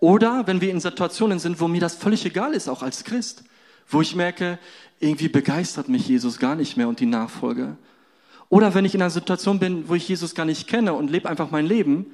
Oder 0.00 0.46
wenn 0.46 0.62
wir 0.62 0.70
in 0.70 0.80
Situationen 0.80 1.38
sind, 1.40 1.60
wo 1.60 1.68
mir 1.68 1.82
das 1.82 1.96
völlig 1.96 2.24
egal 2.24 2.54
ist, 2.54 2.68
auch 2.68 2.82
als 2.82 3.04
Christ, 3.04 3.44
wo 3.86 4.00
ich 4.00 4.16
merke, 4.16 4.58
irgendwie 4.98 5.28
begeistert 5.28 5.90
mich 5.90 6.08
Jesus 6.08 6.38
gar 6.38 6.54
nicht 6.54 6.78
mehr 6.78 6.88
und 6.88 7.00
die 7.00 7.04
Nachfolge. 7.04 7.76
Oder 8.48 8.72
wenn 8.72 8.86
ich 8.86 8.94
in 8.94 9.02
einer 9.02 9.10
Situation 9.10 9.58
bin, 9.58 9.90
wo 9.90 9.94
ich 9.94 10.08
Jesus 10.08 10.34
gar 10.34 10.46
nicht 10.46 10.66
kenne 10.68 10.94
und 10.94 11.10
lebe 11.10 11.28
einfach 11.28 11.50
mein 11.50 11.66
Leben, 11.66 12.06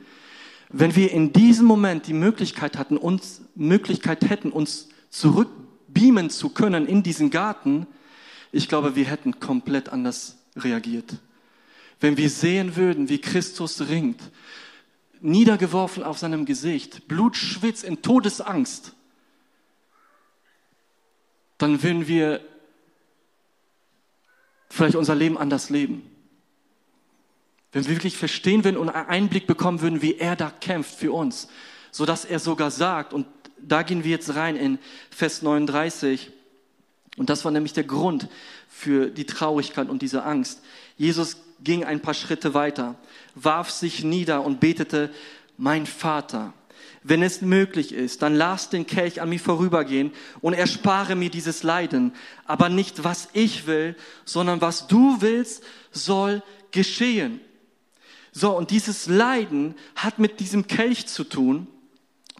wenn 0.68 0.96
wir 0.96 1.12
in 1.12 1.32
diesem 1.32 1.64
Moment 1.64 2.08
die 2.08 2.12
Möglichkeit 2.12 2.76
hatten, 2.76 2.96
uns 2.96 3.42
Möglichkeit 3.54 4.28
hätten, 4.28 4.50
uns 4.50 4.88
zurück 5.10 5.46
beamen 5.96 6.28
zu 6.28 6.50
können 6.50 6.86
in 6.86 7.02
diesen 7.02 7.30
Garten, 7.30 7.86
ich 8.52 8.68
glaube, 8.68 8.96
wir 8.96 9.06
hätten 9.06 9.40
komplett 9.40 9.88
anders 9.88 10.36
reagiert. 10.54 11.14
Wenn 12.00 12.18
wir 12.18 12.28
sehen 12.28 12.76
würden, 12.76 13.08
wie 13.08 13.18
Christus 13.18 13.88
ringt, 13.88 14.20
niedergeworfen 15.22 16.02
auf 16.02 16.18
seinem 16.18 16.44
Gesicht, 16.44 17.08
Blut 17.08 17.34
schwitzt 17.34 17.82
in 17.82 18.02
Todesangst, 18.02 18.92
dann 21.56 21.82
würden 21.82 22.06
wir 22.06 22.42
vielleicht 24.68 24.96
unser 24.96 25.14
Leben 25.14 25.38
anders 25.38 25.70
leben. 25.70 26.02
Wenn 27.72 27.86
wir 27.86 27.94
wirklich 27.94 28.18
verstehen 28.18 28.64
würden 28.64 28.76
und 28.76 28.90
einen 28.90 29.08
Einblick 29.08 29.46
bekommen 29.46 29.80
würden, 29.80 30.02
wie 30.02 30.16
er 30.16 30.36
da 30.36 30.50
kämpft 30.50 30.94
für 30.96 31.12
uns, 31.12 31.48
so 31.90 32.04
dass 32.04 32.26
er 32.26 32.38
sogar 32.38 32.70
sagt, 32.70 33.14
und 33.14 33.35
da 33.58 33.82
gehen 33.82 34.04
wir 34.04 34.10
jetzt 34.10 34.34
rein 34.34 34.56
in 34.56 34.78
Vers 35.10 35.42
39, 35.42 36.30
und 37.16 37.30
das 37.30 37.44
war 37.44 37.52
nämlich 37.52 37.72
der 37.72 37.84
Grund 37.84 38.28
für 38.68 39.08
die 39.08 39.24
Traurigkeit 39.24 39.88
und 39.88 40.02
diese 40.02 40.24
Angst. 40.24 40.62
Jesus 40.96 41.38
ging 41.62 41.84
ein 41.84 42.00
paar 42.00 42.14
Schritte 42.14 42.52
weiter, 42.52 42.96
warf 43.34 43.70
sich 43.70 44.04
nieder 44.04 44.44
und 44.44 44.60
betete, 44.60 45.10
mein 45.56 45.86
Vater, 45.86 46.52
wenn 47.02 47.22
es 47.22 47.40
möglich 47.40 47.92
ist, 47.92 48.22
dann 48.22 48.34
lass 48.34 48.68
den 48.68 48.86
Kelch 48.86 49.22
an 49.22 49.28
mir 49.28 49.38
vorübergehen 49.38 50.10
und 50.40 50.54
erspare 50.54 51.14
mir 51.14 51.30
dieses 51.30 51.62
Leiden. 51.62 52.12
Aber 52.44 52.68
nicht 52.68 53.04
was 53.04 53.28
ich 53.32 53.66
will, 53.66 53.94
sondern 54.24 54.60
was 54.60 54.88
du 54.88 55.20
willst, 55.20 55.62
soll 55.92 56.42
geschehen. 56.72 57.40
So, 58.32 58.56
und 58.56 58.70
dieses 58.70 59.06
Leiden 59.06 59.76
hat 59.94 60.18
mit 60.18 60.40
diesem 60.40 60.66
Kelch 60.66 61.06
zu 61.06 61.24
tun. 61.24 61.68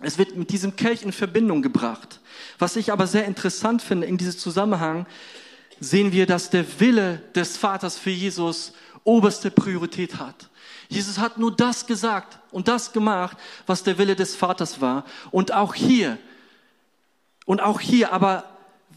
Es 0.01 0.19
wird 0.19 0.37
mit 0.37 0.51
diesem 0.51 0.77
Kelch 0.77 1.03
in 1.03 1.13
Verbindung 1.13 1.63
gebracht. 1.63 2.21
Was 2.59 2.77
ich 2.77 2.93
aber 2.93 3.07
sehr 3.07 3.25
interessant 3.25 3.83
finde 3.83 4.07
in 4.07 4.19
diesem 4.19 4.39
Zusammenhang, 4.39 5.07
sehen 5.81 6.13
wir, 6.13 6.27
dass 6.27 6.51
der 6.51 6.65
Wille 6.81 7.23
des 7.35 7.57
Vaters 7.57 7.99
für 7.99 8.11
Jesus 8.11 8.73
oberste 9.05 9.51
Priorität 9.51 10.19
hat. 10.19 10.51
Jesus 10.89 11.19
hat 11.19 11.39
nur 11.39 11.55
das 11.55 11.87
gesagt 11.87 12.39
und 12.51 12.69
das 12.69 12.93
gemacht, 12.93 13.37
was 13.67 13.83
der 13.83 13.99
Wille 13.99 14.17
des 14.17 14.37
Vaters 14.37 14.81
war. 14.81 15.05
Und 15.31 15.53
auch 15.53 15.75
hier, 15.75 16.19
und 17.45 17.61
auch 17.61 17.81
hier, 17.81 18.13
aber 18.13 18.45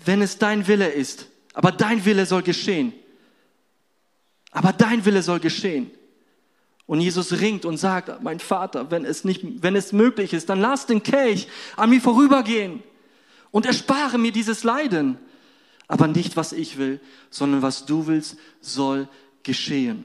wenn 0.06 0.22
es 0.22 0.38
dein 0.38 0.68
Wille 0.68 0.90
ist, 0.90 1.28
aber 1.54 1.72
dein 1.72 2.06
Wille 2.06 2.26
soll 2.26 2.44
geschehen. 2.44 2.94
Aber 4.52 4.74
dein 4.74 5.06
Wille 5.06 5.22
soll 5.22 5.40
geschehen. 5.40 5.92
Und 6.90 7.02
Jesus 7.02 7.40
ringt 7.40 7.66
und 7.66 7.78
sagt, 7.78 8.24
mein 8.24 8.40
Vater, 8.40 8.90
wenn 8.90 9.06
es 9.06 9.24
nicht, 9.24 9.44
wenn 9.62 9.76
es 9.76 9.94
möglich 9.94 10.34
ist, 10.34 10.50
dann 10.50 10.60
lass 10.60 10.88
den 10.88 11.04
Kelch 11.04 11.48
an 11.76 11.92
mir 11.92 12.02
vorübergehen 12.02 12.82
und 13.52 13.68
erspare 13.68 14.18
mir 14.18 14.32
dieses 14.32 14.64
Leiden. 14.64 15.20
Aber 15.88 16.08
nicht, 16.08 16.36
was 16.36 16.52
ich 16.52 16.80
will, 16.80 17.00
sondern 17.30 17.62
was 17.62 17.86
du 17.86 18.08
willst, 18.08 18.38
soll 18.60 19.08
geschehen. 19.44 20.04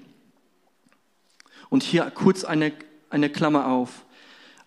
Und 1.70 1.84
hier 1.84 2.04
kurz 2.10 2.44
eine, 2.44 2.70
eine 3.08 3.30
Klammer 3.30 3.68
auf. 3.68 4.04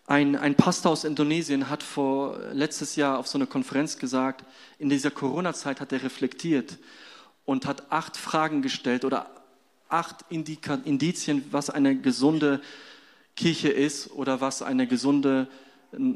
Ein, 0.08 0.36
ein 0.36 0.56
Pastor 0.56 0.94
aus 0.94 1.04
Indonesien 1.04 1.70
hat 1.70 1.84
vor 1.84 2.40
letztes 2.52 2.96
Jahr 2.96 3.20
auf 3.20 3.28
so 3.28 3.38
einer 3.38 3.46
Konferenz 3.46 4.00
gesagt, 4.00 4.44
in 4.80 4.90
dieser 4.90 5.12
Corona-Zeit 5.12 5.80
hat 5.80 5.92
er 5.92 6.02
reflektiert 6.02 6.80
und 7.46 7.68
hat 7.68 7.92
acht 7.92 8.18
Fragen 8.18 8.64
gestellt 8.64 9.06
oder 9.06 9.37
acht 9.89 10.26
Indizien, 10.30 11.45
was 11.52 11.69
eine 11.69 11.97
gesunde 11.97 12.62
Kirche 13.36 13.69
ist 13.69 14.12
oder 14.12 14.41
was 14.41 14.62
eine 14.62 14.88
gesunde, 14.88 15.47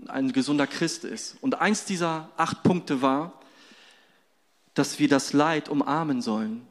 ein 0.07 0.34
gesunder 0.34 0.67
Christ 0.67 1.03
ist. 1.03 1.38
Und 1.41 1.62
eins 1.62 1.86
dieser 1.86 2.29
acht 2.38 2.63
Punkte 2.63 3.01
war, 3.01 3.34
dass 4.73 4.99
wir 4.99 5.07
das 5.07 5.34
Leid 5.34 5.69
umarmen 5.69 6.21
sollen, 6.21 6.65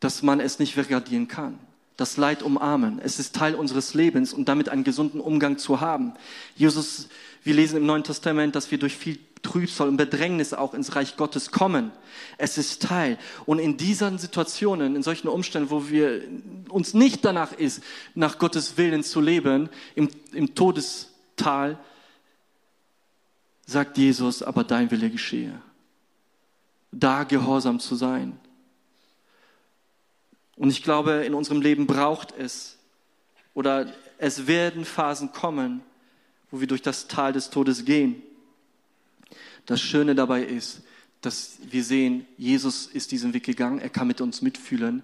dass 0.00 0.22
man 0.22 0.40
es 0.40 0.58
nicht 0.58 0.74
vergradieren 0.74 1.28
kann 1.28 1.58
das 1.96 2.16
Leid 2.16 2.42
umarmen. 2.42 2.98
Es 2.98 3.18
ist 3.18 3.34
Teil 3.34 3.54
unseres 3.54 3.94
Lebens 3.94 4.32
und 4.32 4.48
damit 4.48 4.68
einen 4.68 4.84
gesunden 4.84 5.20
Umgang 5.20 5.58
zu 5.58 5.80
haben. 5.80 6.14
Jesus, 6.56 7.08
wir 7.44 7.54
lesen 7.54 7.76
im 7.76 7.86
Neuen 7.86 8.04
Testament, 8.04 8.54
dass 8.54 8.70
wir 8.70 8.78
durch 8.78 8.96
viel 8.96 9.18
Trübsal 9.42 9.88
und 9.88 9.96
Bedrängnis 9.96 10.54
auch 10.54 10.72
ins 10.72 10.94
Reich 10.94 11.16
Gottes 11.16 11.50
kommen. 11.50 11.90
Es 12.38 12.58
ist 12.58 12.82
Teil. 12.82 13.18
Und 13.44 13.58
in 13.58 13.76
diesen 13.76 14.18
Situationen, 14.18 14.94
in 14.94 15.02
solchen 15.02 15.28
Umständen, 15.28 15.70
wo 15.70 15.88
wir 15.88 16.22
uns 16.68 16.94
nicht 16.94 17.24
danach 17.24 17.52
ist, 17.52 17.82
nach 18.14 18.38
Gottes 18.38 18.76
Willen 18.76 19.02
zu 19.02 19.20
leben, 19.20 19.68
im, 19.94 20.08
im 20.32 20.54
Todestal, 20.54 21.78
sagt 23.66 23.98
Jesus, 23.98 24.42
aber 24.42 24.64
dein 24.64 24.90
Wille 24.90 25.10
geschehe. 25.10 25.60
Da 26.92 27.24
gehorsam 27.24 27.80
zu 27.80 27.96
sein. 27.96 28.38
Und 30.56 30.70
ich 30.70 30.82
glaube, 30.82 31.24
in 31.24 31.34
unserem 31.34 31.60
Leben 31.60 31.86
braucht 31.86 32.32
es 32.38 32.78
oder 33.54 33.92
es 34.18 34.46
werden 34.46 34.84
Phasen 34.84 35.32
kommen, 35.32 35.82
wo 36.50 36.60
wir 36.60 36.68
durch 36.68 36.82
das 36.82 37.08
Tal 37.08 37.32
des 37.32 37.50
Todes 37.50 37.84
gehen. 37.84 38.22
Das 39.66 39.80
Schöne 39.80 40.14
dabei 40.14 40.42
ist, 40.42 40.82
dass 41.20 41.58
wir 41.70 41.84
sehen, 41.84 42.26
Jesus 42.36 42.86
ist 42.86 43.12
diesen 43.12 43.32
Weg 43.32 43.44
gegangen, 43.44 43.78
er 43.78 43.90
kann 43.90 44.08
mit 44.08 44.20
uns 44.20 44.42
mitfühlen 44.42 45.02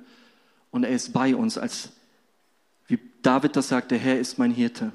und 0.71 0.85
er 0.85 0.91
ist 0.91 1.13
bei 1.13 1.35
uns, 1.35 1.57
als 1.57 1.91
wie 2.89 2.99
David 3.23 3.55
das 3.55 3.69
sagt, 3.69 3.91
der 3.91 3.99
Herr 3.99 4.19
ist 4.19 4.39
mein 4.39 4.51
Hirte. 4.51 4.93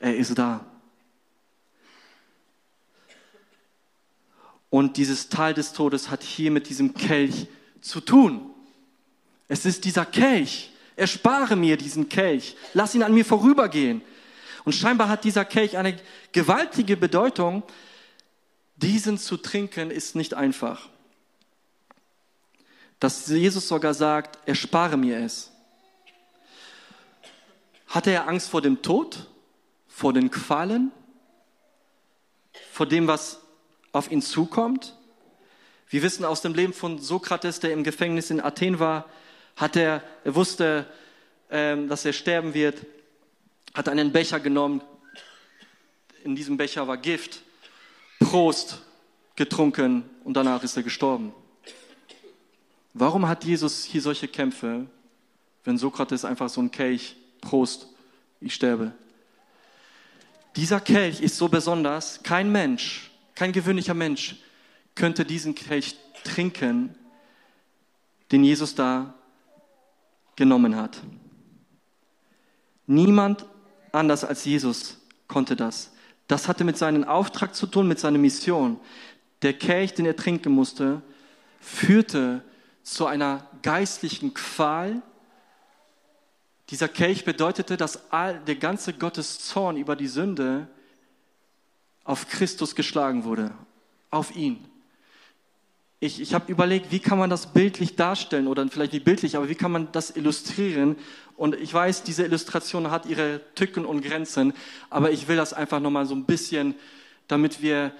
Er 0.00 0.16
ist 0.16 0.36
da. 0.36 0.66
Und 4.68 4.96
dieses 4.96 5.28
Tal 5.28 5.54
des 5.54 5.72
Todes 5.72 6.10
hat 6.10 6.22
hier 6.22 6.50
mit 6.50 6.68
diesem 6.68 6.94
Kelch 6.94 7.46
zu 7.80 8.00
tun. 8.00 8.50
Es 9.46 9.66
ist 9.66 9.84
dieser 9.84 10.06
Kelch. 10.06 10.72
Erspare 10.96 11.56
mir 11.56 11.76
diesen 11.76 12.08
Kelch. 12.08 12.56
Lass 12.74 12.94
ihn 12.94 13.02
an 13.02 13.14
mir 13.14 13.24
vorübergehen. 13.24 14.02
Und 14.64 14.72
scheinbar 14.72 15.08
hat 15.08 15.24
dieser 15.24 15.44
Kelch 15.44 15.76
eine 15.76 15.98
gewaltige 16.32 16.96
Bedeutung. 16.96 17.62
Diesen 18.82 19.16
zu 19.16 19.36
trinken 19.36 19.92
ist 19.92 20.16
nicht 20.16 20.34
einfach. 20.34 20.88
Dass 22.98 23.28
Jesus 23.28 23.68
sogar 23.68 23.94
sagt, 23.94 24.46
erspare 24.46 24.96
mir 24.96 25.18
es. 25.18 25.52
Hatte 27.86 28.10
er 28.10 28.26
Angst 28.26 28.48
vor 28.48 28.60
dem 28.60 28.82
Tod, 28.82 29.28
vor 29.86 30.12
den 30.12 30.30
Qualen, 30.30 30.90
vor 32.72 32.86
dem, 32.86 33.06
was 33.06 33.40
auf 33.92 34.10
ihn 34.10 34.22
zukommt? 34.22 34.96
Wir 35.88 36.02
wissen 36.02 36.24
aus 36.24 36.42
dem 36.42 36.54
Leben 36.54 36.72
von 36.72 36.98
Sokrates, 36.98 37.60
der 37.60 37.72
im 37.72 37.84
Gefängnis 37.84 38.30
in 38.30 38.40
Athen 38.40 38.78
war, 38.78 39.08
hat 39.56 39.76
er, 39.76 40.02
er 40.24 40.34
wusste, 40.34 40.86
ähm, 41.50 41.88
dass 41.88 42.04
er 42.04 42.14
sterben 42.14 42.54
wird, 42.54 42.84
hat 43.74 43.88
einen 43.88 44.10
Becher 44.10 44.40
genommen. 44.40 44.80
In 46.24 46.34
diesem 46.34 46.56
Becher 46.56 46.88
war 46.88 46.96
Gift, 46.96 47.42
Prost 48.24 48.82
getrunken 49.36 50.04
und 50.24 50.34
danach 50.34 50.62
ist 50.62 50.76
er 50.76 50.82
gestorben. 50.82 51.32
Warum 52.94 53.26
hat 53.26 53.44
Jesus 53.44 53.84
hier 53.84 54.02
solche 54.02 54.28
Kämpfe, 54.28 54.86
wenn 55.64 55.78
Sokrates 55.78 56.24
einfach 56.24 56.48
so 56.48 56.60
ein 56.60 56.70
Kelch, 56.70 57.16
Prost, 57.40 57.88
ich 58.40 58.54
sterbe? 58.54 58.92
Dieser 60.56 60.80
Kelch 60.80 61.20
ist 61.20 61.38
so 61.38 61.48
besonders, 61.48 62.22
kein 62.22 62.52
Mensch, 62.52 63.10
kein 63.34 63.52
gewöhnlicher 63.52 63.94
Mensch 63.94 64.36
könnte 64.94 65.24
diesen 65.24 65.54
Kelch 65.54 65.96
trinken, 66.24 66.94
den 68.30 68.44
Jesus 68.44 68.74
da 68.74 69.14
genommen 70.36 70.76
hat. 70.76 71.00
Niemand 72.86 73.46
anders 73.90 74.24
als 74.24 74.44
Jesus 74.44 74.98
konnte 75.28 75.56
das. 75.56 75.91
Das 76.32 76.48
hatte 76.48 76.64
mit 76.64 76.78
seinem 76.78 77.04
Auftrag 77.04 77.54
zu 77.54 77.66
tun, 77.66 77.86
mit 77.86 78.00
seiner 78.00 78.16
Mission. 78.16 78.80
Der 79.42 79.52
Kelch, 79.52 79.92
den 79.92 80.06
er 80.06 80.16
trinken 80.16 80.50
musste, 80.50 81.02
führte 81.60 82.42
zu 82.82 83.04
einer 83.04 83.46
geistlichen 83.60 84.32
Qual. 84.32 85.02
Dieser 86.70 86.88
Kelch 86.88 87.26
bedeutete, 87.26 87.76
dass 87.76 88.10
all, 88.10 88.40
der 88.46 88.56
ganze 88.56 88.94
Gottes 88.94 89.40
Zorn 89.40 89.76
über 89.76 89.94
die 89.94 90.06
Sünde 90.06 90.68
auf 92.02 92.26
Christus 92.26 92.74
geschlagen 92.74 93.24
wurde, 93.24 93.50
auf 94.10 94.34
ihn 94.34 94.66
ich, 96.02 96.20
ich 96.20 96.34
habe 96.34 96.50
überlegt, 96.50 96.90
wie 96.90 96.98
kann 96.98 97.16
man 97.16 97.30
das 97.30 97.52
bildlich 97.52 97.94
darstellen 97.94 98.48
oder 98.48 98.66
vielleicht 98.66 98.92
nicht 98.92 99.04
bildlich, 99.04 99.36
aber 99.36 99.48
wie 99.48 99.54
kann 99.54 99.70
man 99.70 99.86
das 99.92 100.10
illustrieren? 100.10 100.96
Und 101.42 101.56
ich 101.56 101.74
weiß, 101.74 102.04
diese 102.04 102.22
Illustration 102.22 102.92
hat 102.92 103.04
ihre 103.06 103.40
Tücken 103.56 103.84
und 103.84 104.02
Grenzen, 104.02 104.52
aber 104.90 105.10
ich 105.10 105.26
will 105.26 105.34
das 105.34 105.52
einfach 105.52 105.80
nochmal 105.80 106.06
so 106.06 106.14
ein 106.14 106.24
bisschen, 106.24 106.76
damit 107.26 107.60
wir 107.60 107.90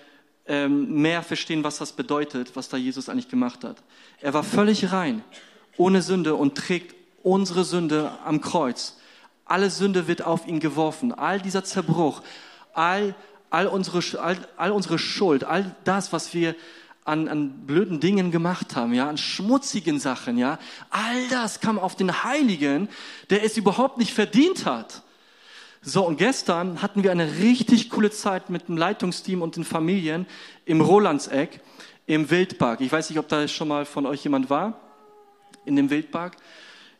ähm, 0.46 1.02
mehr 1.02 1.24
verstehen, 1.24 1.64
was 1.64 1.78
das 1.78 1.90
bedeutet, 1.90 2.54
was 2.54 2.68
da 2.68 2.76
Jesus 2.76 3.08
eigentlich 3.08 3.28
gemacht 3.28 3.64
hat. 3.64 3.82
Er 4.20 4.32
war 4.32 4.44
völlig 4.44 4.92
rein, 4.92 5.24
ohne 5.76 6.02
Sünde 6.02 6.36
und 6.36 6.54
trägt 6.56 6.94
unsere 7.24 7.64
Sünde 7.64 8.12
am 8.24 8.40
Kreuz. 8.40 8.98
Alle 9.44 9.70
Sünde 9.70 10.06
wird 10.06 10.22
auf 10.22 10.46
ihn 10.46 10.60
geworfen, 10.60 11.10
all 11.10 11.40
dieser 11.40 11.64
Zerbruch, 11.64 12.22
all, 12.74 13.12
all, 13.50 13.66
unsere, 13.66 14.22
all, 14.22 14.38
all 14.56 14.70
unsere 14.70 15.00
Schuld, 15.00 15.42
all 15.42 15.74
das, 15.82 16.12
was 16.12 16.32
wir 16.32 16.54
an, 17.04 17.28
an 17.28 17.66
blöden 17.66 18.00
Dingen 18.00 18.30
gemacht 18.30 18.76
haben, 18.76 18.94
ja, 18.94 19.08
an 19.08 19.18
schmutzigen 19.18 19.98
Sachen, 19.98 20.38
ja. 20.38 20.58
All 20.90 21.28
das 21.28 21.60
kam 21.60 21.78
auf 21.78 21.96
den 21.96 22.24
Heiligen, 22.24 22.88
der 23.30 23.44
es 23.44 23.56
überhaupt 23.56 23.98
nicht 23.98 24.12
verdient 24.14 24.66
hat. 24.66 25.02
So, 25.84 26.06
und 26.06 26.16
gestern 26.16 26.80
hatten 26.80 27.02
wir 27.02 27.10
eine 27.10 27.38
richtig 27.38 27.90
coole 27.90 28.12
Zeit 28.12 28.50
mit 28.50 28.68
dem 28.68 28.76
Leitungsteam 28.76 29.42
und 29.42 29.56
den 29.56 29.64
Familien 29.64 30.26
im 30.64 30.80
Rolandseck, 30.80 31.60
im 32.06 32.30
Wildpark. 32.30 32.80
Ich 32.80 32.92
weiß 32.92 33.10
nicht, 33.10 33.18
ob 33.18 33.28
da 33.28 33.48
schon 33.48 33.66
mal 33.66 33.84
von 33.84 34.06
euch 34.06 34.22
jemand 34.22 34.48
war, 34.48 34.78
in 35.64 35.74
dem 35.74 35.90
Wildpark. 35.90 36.36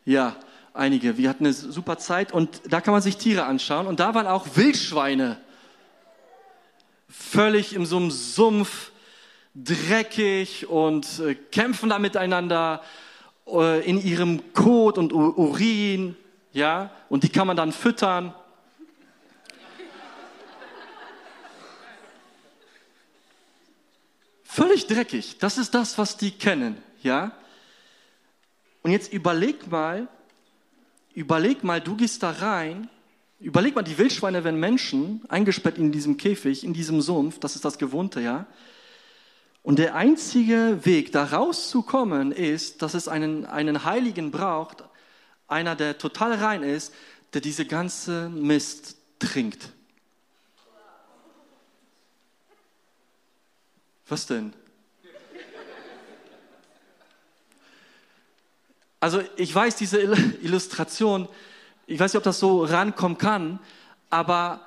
Ja, 0.03 0.35
einige. 0.73 1.17
Wir 1.17 1.29
hatten 1.29 1.45
eine 1.45 1.53
super 1.53 1.97
Zeit 1.97 2.33
und 2.33 2.61
da 2.67 2.81
kann 2.81 2.91
man 2.91 3.01
sich 3.01 3.15
Tiere 3.15 3.45
anschauen 3.45 3.87
und 3.87 4.01
da 4.01 4.13
waren 4.15 4.27
auch 4.27 4.47
Wildschweine. 4.55 5.37
Völlig 7.07 7.73
in 7.73 7.85
so 7.85 7.97
einem 7.97 8.11
Sumpf, 8.11 8.91
dreckig 9.55 10.67
und 10.67 11.19
äh, 11.19 11.35
kämpfen 11.35 11.89
da 11.89 11.99
miteinander 11.99 12.81
äh, 13.47 13.87
in 13.87 14.03
ihrem 14.03 14.53
Kot 14.53 14.97
und 14.97 15.13
Urin, 15.13 16.15
ja, 16.53 16.91
und 17.09 17.23
die 17.23 17.29
kann 17.29 17.47
man 17.47 17.57
dann 17.57 17.71
füttern. 17.71 18.33
Völlig 24.43 24.85
dreckig. 24.85 25.39
Das 25.39 25.57
ist 25.57 25.73
das, 25.73 25.97
was 25.97 26.15
die 26.17 26.29
kennen, 26.29 26.77
ja. 27.01 27.31
Und 28.83 28.91
jetzt 28.91 29.11
überleg 29.11 29.65
mal, 29.71 30.07
überleg 31.15 31.63
mal, 31.63 31.81
du 31.81 31.95
gehst 31.95 32.21
da 32.21 32.31
rein, 32.31 32.89
überleg 33.39 33.75
mal, 33.75 33.81
die 33.81 33.97
Wildschweine 33.97 34.43
werden 34.43 34.59
Menschen, 34.59 35.21
eingesperrt 35.27 35.77
in 35.77 35.91
diesem 35.91 36.17
Käfig, 36.17 36.63
in 36.63 36.73
diesem 36.73 37.01
Sumpf, 37.01 37.39
das 37.39 37.55
ist 37.55 37.65
das 37.65 37.79
Gewohnte, 37.79 38.21
ja. 38.21 38.45
Und 39.63 39.79
der 39.79 39.95
einzige 39.95 40.79
Weg, 40.83 41.13
da 41.13 41.23
rauszukommen, 41.23 42.33
ist, 42.33 42.81
dass 42.81 42.93
es 42.93 43.07
einen, 43.07 43.45
einen 43.45 43.85
Heiligen 43.85 44.29
braucht, 44.29 44.83
einer, 45.47 45.75
der 45.77 45.97
total 45.97 46.33
rein 46.33 46.63
ist, 46.63 46.93
der 47.33 47.39
diese 47.39 47.65
ganze 47.65 48.29
Mist 48.29 48.97
trinkt. 49.19 49.69
Was 54.07 54.25
denn? 54.25 54.53
Also 58.99 59.21
ich 59.37 59.53
weiß, 59.53 59.77
diese 59.77 60.01
Illustration, 60.01 61.27
ich 61.87 61.99
weiß 61.99 62.13
nicht, 62.13 62.17
ob 62.17 62.23
das 62.23 62.39
so 62.39 62.63
rankommen 62.63 63.17
kann, 63.17 63.59
aber, 64.09 64.61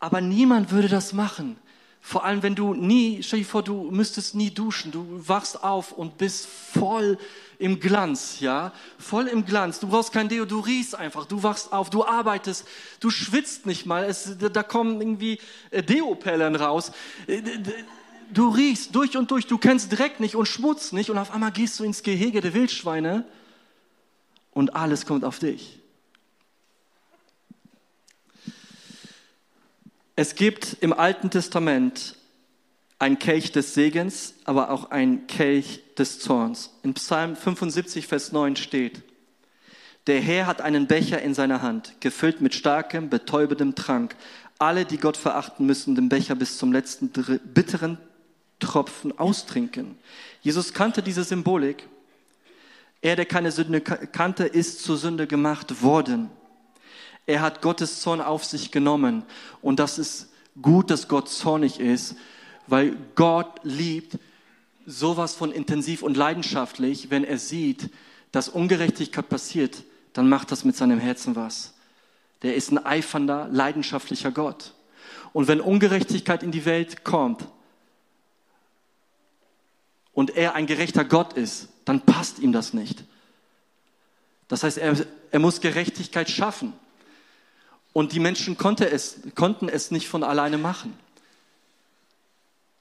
aber 0.00 0.20
niemand 0.20 0.70
würde 0.70 0.88
das 0.88 1.12
machen. 1.12 1.56
Vor 2.00 2.24
allem, 2.24 2.42
wenn 2.42 2.54
du 2.54 2.74
nie, 2.74 3.22
stell 3.22 3.40
dir 3.40 3.44
vor, 3.44 3.62
du 3.62 3.90
müsstest 3.90 4.34
nie 4.34 4.50
duschen, 4.50 4.92
du 4.92 5.04
wachst 5.26 5.64
auf 5.64 5.90
und 5.92 6.18
bist 6.18 6.46
voll 6.46 7.18
im 7.58 7.80
Glanz, 7.80 8.38
ja, 8.40 8.72
voll 8.98 9.26
im 9.26 9.44
Glanz. 9.44 9.80
Du 9.80 9.88
brauchst 9.88 10.12
kein 10.12 10.28
Deo, 10.28 10.44
du 10.44 10.60
riechst 10.60 10.94
einfach, 10.94 11.26
du 11.26 11.42
wachst 11.42 11.72
auf, 11.72 11.90
du 11.90 12.04
arbeitest, 12.04 12.64
du 13.00 13.10
schwitzt 13.10 13.66
nicht 13.66 13.86
mal, 13.86 14.04
es, 14.04 14.36
da 14.38 14.62
kommen 14.62 15.00
irgendwie 15.00 15.40
äh, 15.70 15.82
Deo-Pellen 15.82 16.54
raus. 16.54 16.92
Äh, 17.26 17.42
du 18.32 18.48
riechst 18.50 18.94
durch 18.94 19.16
und 19.16 19.30
durch, 19.30 19.46
du 19.46 19.58
kennst 19.58 19.96
Dreck 19.96 20.20
nicht 20.20 20.36
und 20.36 20.46
Schmutz 20.46 20.92
nicht. 20.92 21.10
Und 21.10 21.18
auf 21.18 21.32
einmal 21.32 21.52
gehst 21.52 21.78
du 21.80 21.84
ins 21.84 22.02
Gehege 22.02 22.40
der 22.40 22.54
Wildschweine 22.54 23.24
und 24.52 24.74
alles 24.74 25.06
kommt 25.06 25.24
auf 25.24 25.38
dich. 25.38 25.80
Es 30.18 30.34
gibt 30.34 30.78
im 30.80 30.94
Alten 30.94 31.28
Testament 31.28 32.16
ein 32.98 33.18
Kelch 33.18 33.52
des 33.52 33.74
Segens, 33.74 34.32
aber 34.44 34.70
auch 34.70 34.90
ein 34.90 35.26
Kelch 35.26 35.82
des 35.98 36.20
Zorns. 36.20 36.70
In 36.82 36.94
Psalm 36.94 37.36
75, 37.36 38.06
Vers 38.06 38.32
9 38.32 38.56
steht, 38.56 39.02
der 40.06 40.20
Herr 40.22 40.46
hat 40.46 40.62
einen 40.62 40.86
Becher 40.86 41.20
in 41.20 41.34
seiner 41.34 41.60
Hand, 41.60 42.00
gefüllt 42.00 42.40
mit 42.40 42.54
starkem, 42.54 43.10
betäubendem 43.10 43.74
Trank. 43.74 44.16
Alle, 44.58 44.86
die 44.86 44.96
Gott 44.96 45.18
verachten, 45.18 45.66
müssen 45.66 45.94
den 45.94 46.08
Becher 46.08 46.34
bis 46.34 46.56
zum 46.56 46.72
letzten 46.72 47.10
bitteren 47.52 47.98
Tropfen 48.58 49.18
austrinken. 49.18 49.98
Jesus 50.40 50.72
kannte 50.72 51.02
diese 51.02 51.24
Symbolik. 51.24 51.86
Er, 53.02 53.16
der 53.16 53.26
keine 53.26 53.52
Sünde 53.52 53.82
kannte, 53.82 54.44
ist 54.44 54.82
zur 54.82 54.96
Sünde 54.96 55.26
gemacht 55.26 55.82
worden. 55.82 56.30
Er 57.26 57.40
hat 57.40 57.60
Gottes 57.60 58.00
Zorn 58.00 58.20
auf 58.20 58.44
sich 58.44 58.70
genommen. 58.70 59.24
Und 59.60 59.80
das 59.80 59.98
ist 59.98 60.30
gut, 60.62 60.90
dass 60.90 61.08
Gott 61.08 61.28
zornig 61.28 61.80
ist, 61.80 62.16
weil 62.66 62.96
Gott 63.14 63.60
liebt 63.64 64.18
sowas 64.86 65.34
von 65.34 65.50
intensiv 65.50 66.02
und 66.02 66.16
leidenschaftlich, 66.16 67.10
wenn 67.10 67.24
er 67.24 67.38
sieht, 67.38 67.90
dass 68.30 68.48
Ungerechtigkeit 68.48 69.28
passiert, 69.28 69.82
dann 70.12 70.28
macht 70.28 70.52
das 70.52 70.64
mit 70.64 70.76
seinem 70.76 71.00
Herzen 71.00 71.36
was. 71.36 71.74
Der 72.42 72.54
ist 72.54 72.70
ein 72.70 72.84
eifernder, 72.84 73.48
leidenschaftlicher 73.50 74.30
Gott. 74.30 74.74
Und 75.32 75.48
wenn 75.48 75.60
Ungerechtigkeit 75.60 76.42
in 76.42 76.52
die 76.52 76.64
Welt 76.64 77.04
kommt 77.04 77.46
und 80.12 80.36
er 80.36 80.54
ein 80.54 80.66
gerechter 80.66 81.04
Gott 81.04 81.32
ist, 81.32 81.68
dann 81.84 82.00
passt 82.00 82.38
ihm 82.38 82.52
das 82.52 82.72
nicht. 82.72 83.04
Das 84.48 84.62
heißt, 84.62 84.78
er, 84.78 84.96
er 85.30 85.38
muss 85.40 85.60
Gerechtigkeit 85.60 86.30
schaffen. 86.30 86.72
Und 87.96 88.12
die 88.12 88.20
Menschen 88.20 88.58
konnte 88.58 88.90
es, 88.90 89.20
konnten 89.34 89.70
es 89.70 89.90
nicht 89.90 90.06
von 90.06 90.22
alleine 90.22 90.58
machen. 90.58 90.92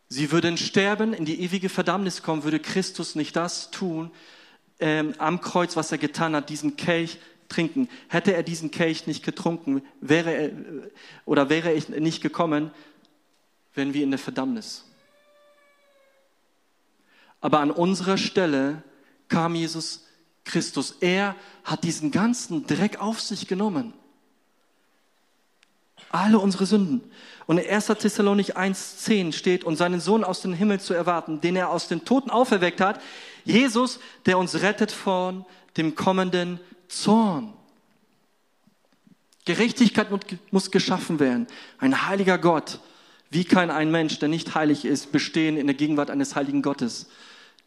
Sie 0.10 0.30
würden 0.34 0.58
sterben, 0.58 1.14
in 1.14 1.24
die 1.24 1.40
ewige 1.40 1.70
Verdammnis 1.70 2.22
kommen, 2.22 2.44
würde 2.44 2.60
Christus 2.60 3.16
nicht 3.16 3.34
das 3.38 3.72
tun 3.72 4.12
ähm, 4.82 5.14
am 5.18 5.40
Kreuz, 5.40 5.78
was 5.78 5.90
er 5.94 6.00
getan 6.00 6.36
hat, 6.36 6.50
diesen 6.50 6.76
Kelch 6.76 7.18
trinken. 7.48 7.88
Hätte 8.10 8.34
er 8.34 8.44
diesen 8.44 8.72
Kelch 8.72 9.08
nicht 9.08 9.24
getrunken, 9.24 9.84
wäre 10.02 10.34
er 10.34 10.52
oder 11.24 11.48
wäre 11.48 11.72
er 11.72 12.02
nicht 12.02 12.22
gekommen, 12.22 12.72
wären 13.74 13.94
wir 13.94 14.04
in 14.04 14.12
der 14.12 14.20
Verdammnis. 14.20 14.84
Aber 17.40 17.62
an 17.62 17.72
unserer 17.72 18.18
Stelle 18.18 18.84
kam 19.30 19.56
Jesus 19.56 20.08
Christus. 20.44 20.98
Er 21.00 21.38
hat 21.64 21.86
diesen 21.86 22.12
ganzen 22.12 22.68
Dreck 22.68 23.00
auf 23.00 23.22
sich 23.22 23.48
genommen. 23.48 23.94
Alle 26.10 26.40
unsere 26.40 26.66
Sünden. 26.66 27.02
Und 27.46 27.58
in 27.58 27.70
1. 27.70 27.88
Thessalonik 27.88 28.58
1,10 28.58 29.34
steht, 29.34 29.64
und 29.64 29.76
seinen 29.76 30.00
Sohn 30.00 30.24
aus 30.24 30.42
dem 30.42 30.54
Himmel 30.54 30.80
zu 30.80 30.94
erwarten, 30.94 31.42
den 31.42 31.56
er 31.56 31.70
aus 31.70 31.88
den 31.88 32.06
Toten 32.06 32.30
auferweckt 32.30 32.82
hat, 32.82 33.00
Jesus, 33.44 34.00
der 34.26 34.38
uns 34.38 34.62
rettet 34.62 34.92
von 34.92 35.46
dem 35.78 35.96
kommenden 35.96 36.60
Zorn. 36.88 37.54
Gerechtigkeit 39.46 40.08
muss 40.52 40.72
geschaffen 40.72 41.20
werden. 41.20 41.46
Ein 41.78 42.08
heiliger 42.08 42.40
Gott. 42.40 42.80
Wie 43.30 43.44
kann 43.44 43.70
ein 43.70 43.92
Mensch, 43.92 44.18
der 44.18 44.30
nicht 44.30 44.56
heilig 44.56 44.86
ist, 44.86 45.12
bestehen 45.12 45.58
in 45.58 45.68
der 45.68 45.76
Gegenwart 45.76 46.10
eines 46.10 46.36
heiligen 46.36 46.64
Gottes? 46.64 47.08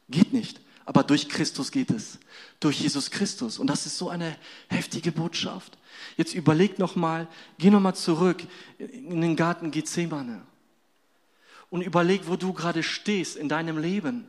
Geht 0.08 0.32
nicht. 0.32 0.60
Aber 0.88 1.02
durch 1.04 1.28
Christus 1.28 1.70
geht 1.70 1.90
es. 1.90 2.18
Durch 2.60 2.80
Jesus 2.80 3.10
Christus. 3.10 3.58
Und 3.58 3.66
das 3.66 3.84
ist 3.84 3.98
so 3.98 4.08
eine 4.08 4.34
heftige 4.68 5.12
Botschaft. 5.12 5.76
Jetzt 6.16 6.34
überleg 6.34 6.78
noch 6.78 6.96
mal, 6.96 7.28
geh 7.58 7.68
noch 7.68 7.80
mal 7.80 7.92
zurück 7.92 8.42
in 8.78 9.20
den 9.20 9.36
Garten 9.36 9.70
Gethsemane 9.70 10.40
und 11.68 11.82
überleg, 11.82 12.22
wo 12.24 12.36
du 12.36 12.54
gerade 12.54 12.82
stehst 12.82 13.36
in 13.36 13.50
deinem 13.50 13.76
Leben 13.76 14.28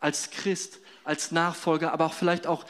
als 0.00 0.30
Christ, 0.30 0.80
als 1.02 1.32
Nachfolger, 1.32 1.94
aber 1.94 2.04
auch 2.04 2.12
vielleicht 2.12 2.46
auch 2.46 2.66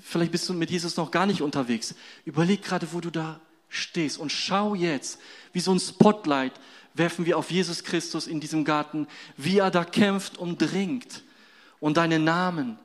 vielleicht 0.00 0.32
bist 0.32 0.48
du 0.48 0.54
mit 0.54 0.70
Jesus 0.70 0.96
noch 0.96 1.10
gar 1.10 1.26
nicht 1.26 1.42
unterwegs. 1.42 1.94
Überleg 2.24 2.62
gerade, 2.62 2.94
wo 2.94 3.02
du 3.02 3.10
da 3.10 3.42
stehst 3.68 4.16
und 4.16 4.32
schau 4.32 4.74
jetzt, 4.74 5.20
wie 5.52 5.60
so 5.60 5.70
ein 5.70 5.80
Spotlight 5.80 6.54
werfen 6.94 7.26
wir 7.26 7.36
auf 7.36 7.50
Jesus 7.50 7.84
Christus 7.84 8.26
in 8.26 8.40
diesem 8.40 8.64
Garten, 8.64 9.06
wie 9.36 9.58
er 9.58 9.70
da 9.70 9.84
kämpft 9.84 10.38
und 10.38 10.56
dringt 10.56 11.22
und 11.82 11.96
deinen 11.96 12.22
Namen. 12.22 12.78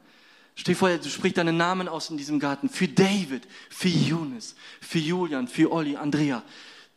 Steh 0.56 0.74
vor, 0.74 0.90
du 0.90 1.08
sprichst 1.08 1.38
deinen 1.38 1.56
Namen 1.56 1.88
aus 1.88 2.10
in 2.10 2.18
diesem 2.18 2.40
Garten. 2.40 2.68
Für 2.68 2.88
David, 2.88 3.48
für 3.70 3.90
Jonas, 3.90 4.56
für 4.82 4.98
Julian, 4.98 5.48
für 5.48 5.72
Olli, 5.72 5.96
Andrea. 5.96 6.44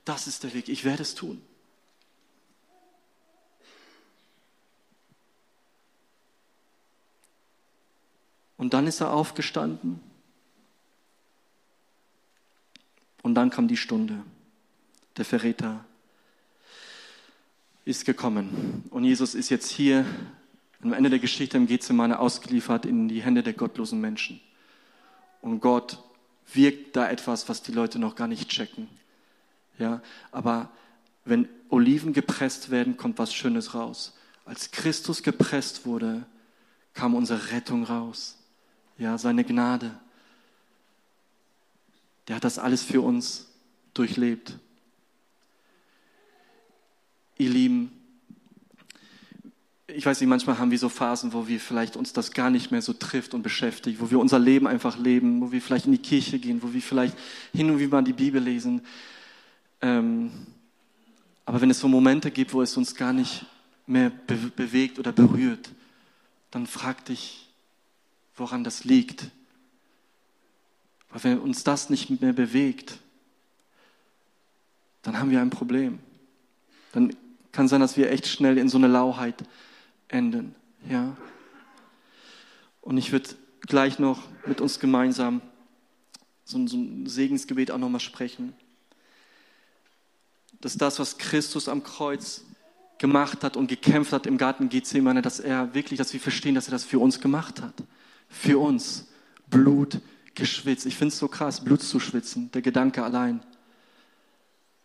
Das 0.06 0.26
ist 0.26 0.42
der 0.42 0.54
Weg. 0.54 0.70
Ich 0.70 0.82
werde 0.84 1.02
es 1.02 1.14
tun. 1.14 1.42
Und 8.56 8.72
dann 8.72 8.86
ist 8.86 9.00
er 9.00 9.12
aufgestanden. 9.12 10.00
Und 13.22 13.34
dann 13.34 13.50
kam 13.50 13.68
die 13.68 13.76
Stunde. 13.76 14.22
Der 15.18 15.26
Verräter 15.26 15.84
ist 17.84 18.06
gekommen. 18.06 18.84
Und 18.88 19.04
Jesus 19.04 19.34
ist 19.34 19.50
jetzt 19.50 19.70
hier 19.70 20.06
am 20.82 20.92
Ende 20.92 21.10
der 21.10 21.18
Geschichte 21.18 21.56
im 21.56 21.66
Gethsemane 21.66 22.18
ausgeliefert 22.18 22.86
in 22.86 23.08
die 23.08 23.22
Hände 23.22 23.42
der 23.42 23.52
gottlosen 23.52 24.00
Menschen. 24.00 24.40
Und 25.42 25.60
Gott 25.60 26.02
wirkt 26.52 26.96
da 26.96 27.08
etwas, 27.08 27.48
was 27.48 27.62
die 27.62 27.72
Leute 27.72 27.98
noch 27.98 28.16
gar 28.16 28.28
nicht 28.28 28.48
checken. 28.48 28.88
Ja, 29.78 30.02
aber 30.32 30.70
wenn 31.24 31.48
Oliven 31.68 32.12
gepresst 32.12 32.70
werden, 32.70 32.96
kommt 32.96 33.18
was 33.18 33.32
Schönes 33.32 33.74
raus. 33.74 34.16
Als 34.44 34.70
Christus 34.70 35.22
gepresst 35.22 35.86
wurde, 35.86 36.26
kam 36.94 37.14
unsere 37.14 37.52
Rettung 37.52 37.84
raus. 37.84 38.36
Ja, 38.98 39.16
seine 39.16 39.44
Gnade. 39.44 39.98
Der 42.28 42.36
hat 42.36 42.44
das 42.44 42.58
alles 42.58 42.82
für 42.82 43.00
uns 43.00 43.48
durchlebt. 43.94 44.58
Ihr 47.38 47.50
Lieben, 47.50 47.99
ich 49.94 50.06
weiß 50.06 50.20
nicht, 50.20 50.28
manchmal 50.28 50.58
haben 50.58 50.70
wir 50.70 50.78
so 50.78 50.88
Phasen, 50.88 51.32
wo 51.32 51.46
wir 51.46 51.60
vielleicht 51.60 51.96
uns 51.96 52.12
das 52.12 52.32
gar 52.32 52.50
nicht 52.50 52.70
mehr 52.70 52.82
so 52.82 52.92
trifft 52.92 53.34
und 53.34 53.42
beschäftigt, 53.42 54.00
wo 54.00 54.10
wir 54.10 54.18
unser 54.18 54.38
Leben 54.38 54.66
einfach 54.66 54.98
leben, 54.98 55.40
wo 55.40 55.52
wir 55.52 55.60
vielleicht 55.60 55.86
in 55.86 55.92
die 55.92 55.98
Kirche 55.98 56.38
gehen, 56.38 56.62
wo 56.62 56.72
wir 56.72 56.82
vielleicht 56.82 57.16
hin 57.52 57.70
und 57.70 57.78
wieder 57.78 57.90
mal 57.90 58.02
die 58.02 58.12
Bibel 58.12 58.42
lesen. 58.42 58.82
Ähm, 59.80 60.30
aber 61.44 61.60
wenn 61.60 61.70
es 61.70 61.80
so 61.80 61.88
Momente 61.88 62.30
gibt, 62.30 62.52
wo 62.52 62.62
es 62.62 62.76
uns 62.76 62.94
gar 62.94 63.12
nicht 63.12 63.44
mehr 63.86 64.10
be 64.10 64.36
bewegt 64.54 64.98
oder 64.98 65.12
berührt, 65.12 65.70
dann 66.50 66.66
frag 66.66 67.04
dich, 67.06 67.48
woran 68.36 68.64
das 68.64 68.84
liegt. 68.84 69.30
Weil 71.10 71.24
wenn 71.24 71.38
uns 71.38 71.64
das 71.64 71.90
nicht 71.90 72.20
mehr 72.20 72.32
bewegt, 72.32 72.98
dann 75.02 75.18
haben 75.18 75.30
wir 75.30 75.40
ein 75.40 75.50
Problem. 75.50 75.98
Dann 76.92 77.16
kann 77.52 77.68
sein, 77.68 77.80
dass 77.80 77.96
wir 77.96 78.10
echt 78.10 78.26
schnell 78.26 78.58
in 78.58 78.68
so 78.68 78.78
eine 78.78 78.86
Lauheit 78.86 79.42
enden. 80.10 80.54
Ja? 80.88 81.16
Und 82.80 82.98
ich 82.98 83.12
würde 83.12 83.30
gleich 83.62 83.98
noch 83.98 84.22
mit 84.46 84.60
uns 84.60 84.80
gemeinsam 84.80 85.42
so 86.44 86.58
ein, 86.58 86.66
so 86.66 86.76
ein 86.76 87.06
Segensgebet 87.06 87.70
auch 87.70 87.78
nochmal 87.78 88.00
sprechen. 88.00 88.54
Dass 90.60 90.76
das, 90.76 90.98
was 90.98 91.18
Christus 91.18 91.68
am 91.68 91.82
Kreuz 91.82 92.44
gemacht 92.98 93.44
hat 93.44 93.56
und 93.56 93.68
gekämpft 93.68 94.12
hat 94.12 94.26
im 94.26 94.36
Garten 94.36 94.68
Gethsemane, 94.68 95.22
dass 95.22 95.40
er 95.40 95.74
wirklich, 95.74 95.98
dass 95.98 96.12
wir 96.12 96.20
verstehen, 96.20 96.54
dass 96.54 96.68
er 96.68 96.72
das 96.72 96.84
für 96.84 96.98
uns 96.98 97.20
gemacht 97.20 97.62
hat. 97.62 97.74
Für 98.28 98.58
uns. 98.58 99.06
Blut 99.48 100.00
geschwitzt. 100.34 100.86
Ich 100.86 100.96
finde 100.96 101.12
es 101.12 101.18
so 101.18 101.28
krass, 101.28 101.62
Blut 101.62 101.82
zu 101.82 102.00
schwitzen, 102.00 102.50
der 102.52 102.62
Gedanke 102.62 103.02
allein. 103.02 103.40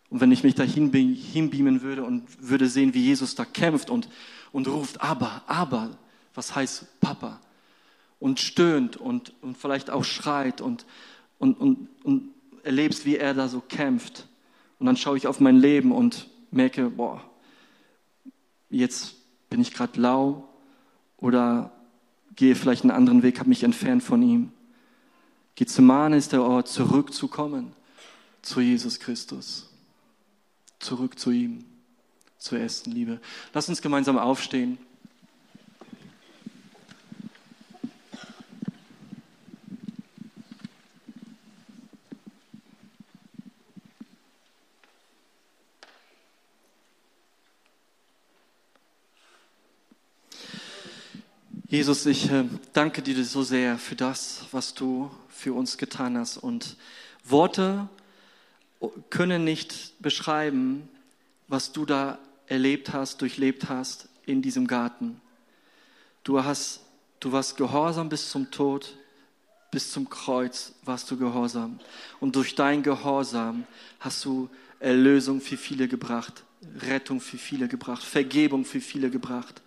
Und 0.08 0.20
wenn 0.20 0.32
ich 0.32 0.44
mich 0.44 0.54
da 0.54 0.62
hinbeamen 0.62 1.82
würde 1.82 2.04
und 2.04 2.24
würde 2.40 2.68
sehen, 2.68 2.94
wie 2.94 3.04
Jesus 3.04 3.34
da 3.34 3.44
kämpft 3.44 3.90
und, 3.90 4.08
und 4.56 4.68
ruft, 4.68 5.02
aber, 5.02 5.42
aber, 5.46 5.90
was 6.34 6.54
heißt 6.54 7.00
Papa? 7.02 7.40
Und 8.18 8.40
stöhnt 8.40 8.96
und, 8.96 9.34
und 9.42 9.58
vielleicht 9.58 9.90
auch 9.90 10.02
schreit 10.02 10.62
und, 10.62 10.86
und, 11.38 11.60
und, 11.60 11.88
und 12.02 12.30
erlebst, 12.62 13.04
wie 13.04 13.18
er 13.18 13.34
da 13.34 13.48
so 13.48 13.60
kämpft. 13.60 14.26
Und 14.78 14.86
dann 14.86 14.96
schaue 14.96 15.18
ich 15.18 15.26
auf 15.26 15.40
mein 15.40 15.58
Leben 15.58 15.92
und 15.92 16.30
merke, 16.50 16.88
boah, 16.88 17.22
jetzt 18.70 19.16
bin 19.50 19.60
ich 19.60 19.74
gerade 19.74 20.00
lau 20.00 20.48
oder 21.18 21.70
gehe 22.34 22.54
vielleicht 22.54 22.82
einen 22.82 22.92
anderen 22.92 23.22
Weg, 23.22 23.38
habe 23.38 23.50
mich 23.50 23.62
entfernt 23.62 24.02
von 24.02 24.22
ihm. 24.22 24.52
Gethsemane 25.54 26.16
ist 26.16 26.32
der 26.32 26.42
Ort, 26.42 26.68
zurückzukommen 26.68 27.74
zu 28.40 28.62
Jesus 28.62 29.00
Christus 29.00 29.68
zurück 30.78 31.18
zu 31.18 31.30
ihm, 31.30 31.64
zur 32.46 32.60
ersten 32.60 32.92
Liebe. 32.92 33.20
Lass 33.52 33.68
uns 33.68 33.82
gemeinsam 33.82 34.18
aufstehen. 34.18 34.78
Jesus, 51.68 52.06
ich 52.06 52.30
äh, 52.30 52.44
danke 52.72 53.02
dir 53.02 53.24
so 53.24 53.42
sehr 53.42 53.76
für 53.76 53.96
das, 53.96 54.46
was 54.52 54.72
du 54.72 55.10
für 55.28 55.52
uns 55.52 55.76
getan 55.76 56.16
hast. 56.16 56.38
Und 56.38 56.76
Worte 57.24 57.88
können 59.10 59.42
nicht 59.42 60.00
beschreiben, 60.00 60.88
was 61.48 61.72
du 61.72 61.84
da 61.84 62.18
erlebt 62.48 62.92
hast, 62.92 63.20
durchlebt 63.20 63.68
hast 63.68 64.08
in 64.24 64.42
diesem 64.42 64.66
Garten. 64.66 65.20
Du 66.24 66.42
hast, 66.42 66.80
du 67.20 67.32
warst 67.32 67.56
gehorsam 67.56 68.08
bis 68.08 68.30
zum 68.30 68.50
Tod, 68.50 68.96
bis 69.70 69.90
zum 69.90 70.08
Kreuz 70.08 70.72
warst 70.84 71.10
du 71.10 71.16
gehorsam. 71.16 71.78
Und 72.20 72.36
durch 72.36 72.54
dein 72.54 72.82
Gehorsam 72.82 73.66
hast 74.00 74.24
du 74.24 74.48
Erlösung 74.80 75.40
für 75.40 75.56
viele 75.56 75.88
gebracht, 75.88 76.44
Rettung 76.80 77.20
für 77.20 77.38
viele 77.38 77.68
gebracht, 77.68 78.02
Vergebung 78.02 78.64
für 78.64 78.80
viele 78.80 79.10
gebracht. 79.10 79.62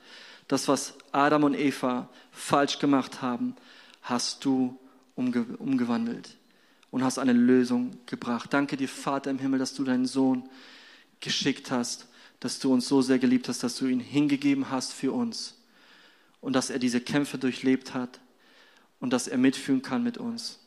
Das, 0.48 0.68
was 0.68 0.96
Adam 1.12 1.44
und 1.44 1.54
Eva 1.54 2.10
falsch 2.32 2.80
gemacht 2.80 3.22
haben, 3.22 3.56
hast 4.02 4.44
du 4.44 4.78
umge 5.16 5.46
umgewandelt 5.60 6.38
und 6.92 7.04
hast 7.04 7.20
eine 7.20 7.34
Lösung 7.34 7.98
gebracht. 8.06 8.52
Danke 8.52 8.78
dir, 8.78 8.90
Vater 8.90 9.30
im 9.30 9.40
Himmel, 9.40 9.60
dass 9.60 9.76
du 9.76 9.84
deinen 9.84 10.06
Sohn 10.06 10.50
geschickt 11.20 11.72
hast, 11.72 12.09
dass 12.40 12.60
du 12.60 12.74
uns 12.74 12.88
so 12.88 13.02
sehr 13.02 13.20
geliebt 13.20 13.50
hast, 13.50 13.64
dass 13.64 13.76
du 13.76 13.88
ihn 13.88 14.00
hingegeben 14.00 14.70
hast 14.70 14.94
für 14.94 15.12
uns 15.12 15.56
und 16.42 16.54
dass 16.54 16.70
er 16.70 16.80
diese 16.80 17.02
Kämpfe 17.02 17.38
durchlebt 17.38 17.94
hat 17.94 18.20
und 19.00 19.12
dass 19.12 19.28
er 19.28 19.38
mitführen 19.38 19.82
kann 19.82 20.04
mit 20.04 20.18
uns. 20.18 20.60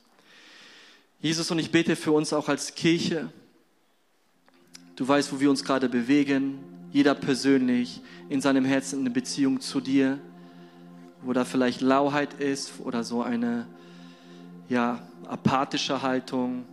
Jesus, 1.21 1.51
und 1.51 1.59
ich 1.59 1.71
bete 1.71 1.97
für 1.97 2.13
uns 2.13 2.33
auch 2.33 2.49
als 2.49 2.75
Kirche. 2.75 3.33
Du 4.97 5.07
weißt, 5.07 5.33
wo 5.33 5.41
wir 5.41 5.51
uns 5.51 5.65
gerade 5.65 5.89
bewegen, 5.89 6.59
jeder 6.93 7.15
persönlich 7.15 8.01
in 8.29 8.41
seinem 8.41 8.65
Herzen 8.65 9.01
eine 9.01 9.11
Beziehung 9.11 9.61
zu 9.61 9.81
dir, 9.81 10.19
wo 11.23 11.33
da 11.33 11.45
vielleicht 11.45 11.81
Lauheit 11.81 12.35
ist 12.35 12.81
oder 12.81 13.05
so 13.05 13.23
eine, 13.23 13.67
ja, 14.69 15.07
apathische 15.27 16.03
Haltung 16.03 16.65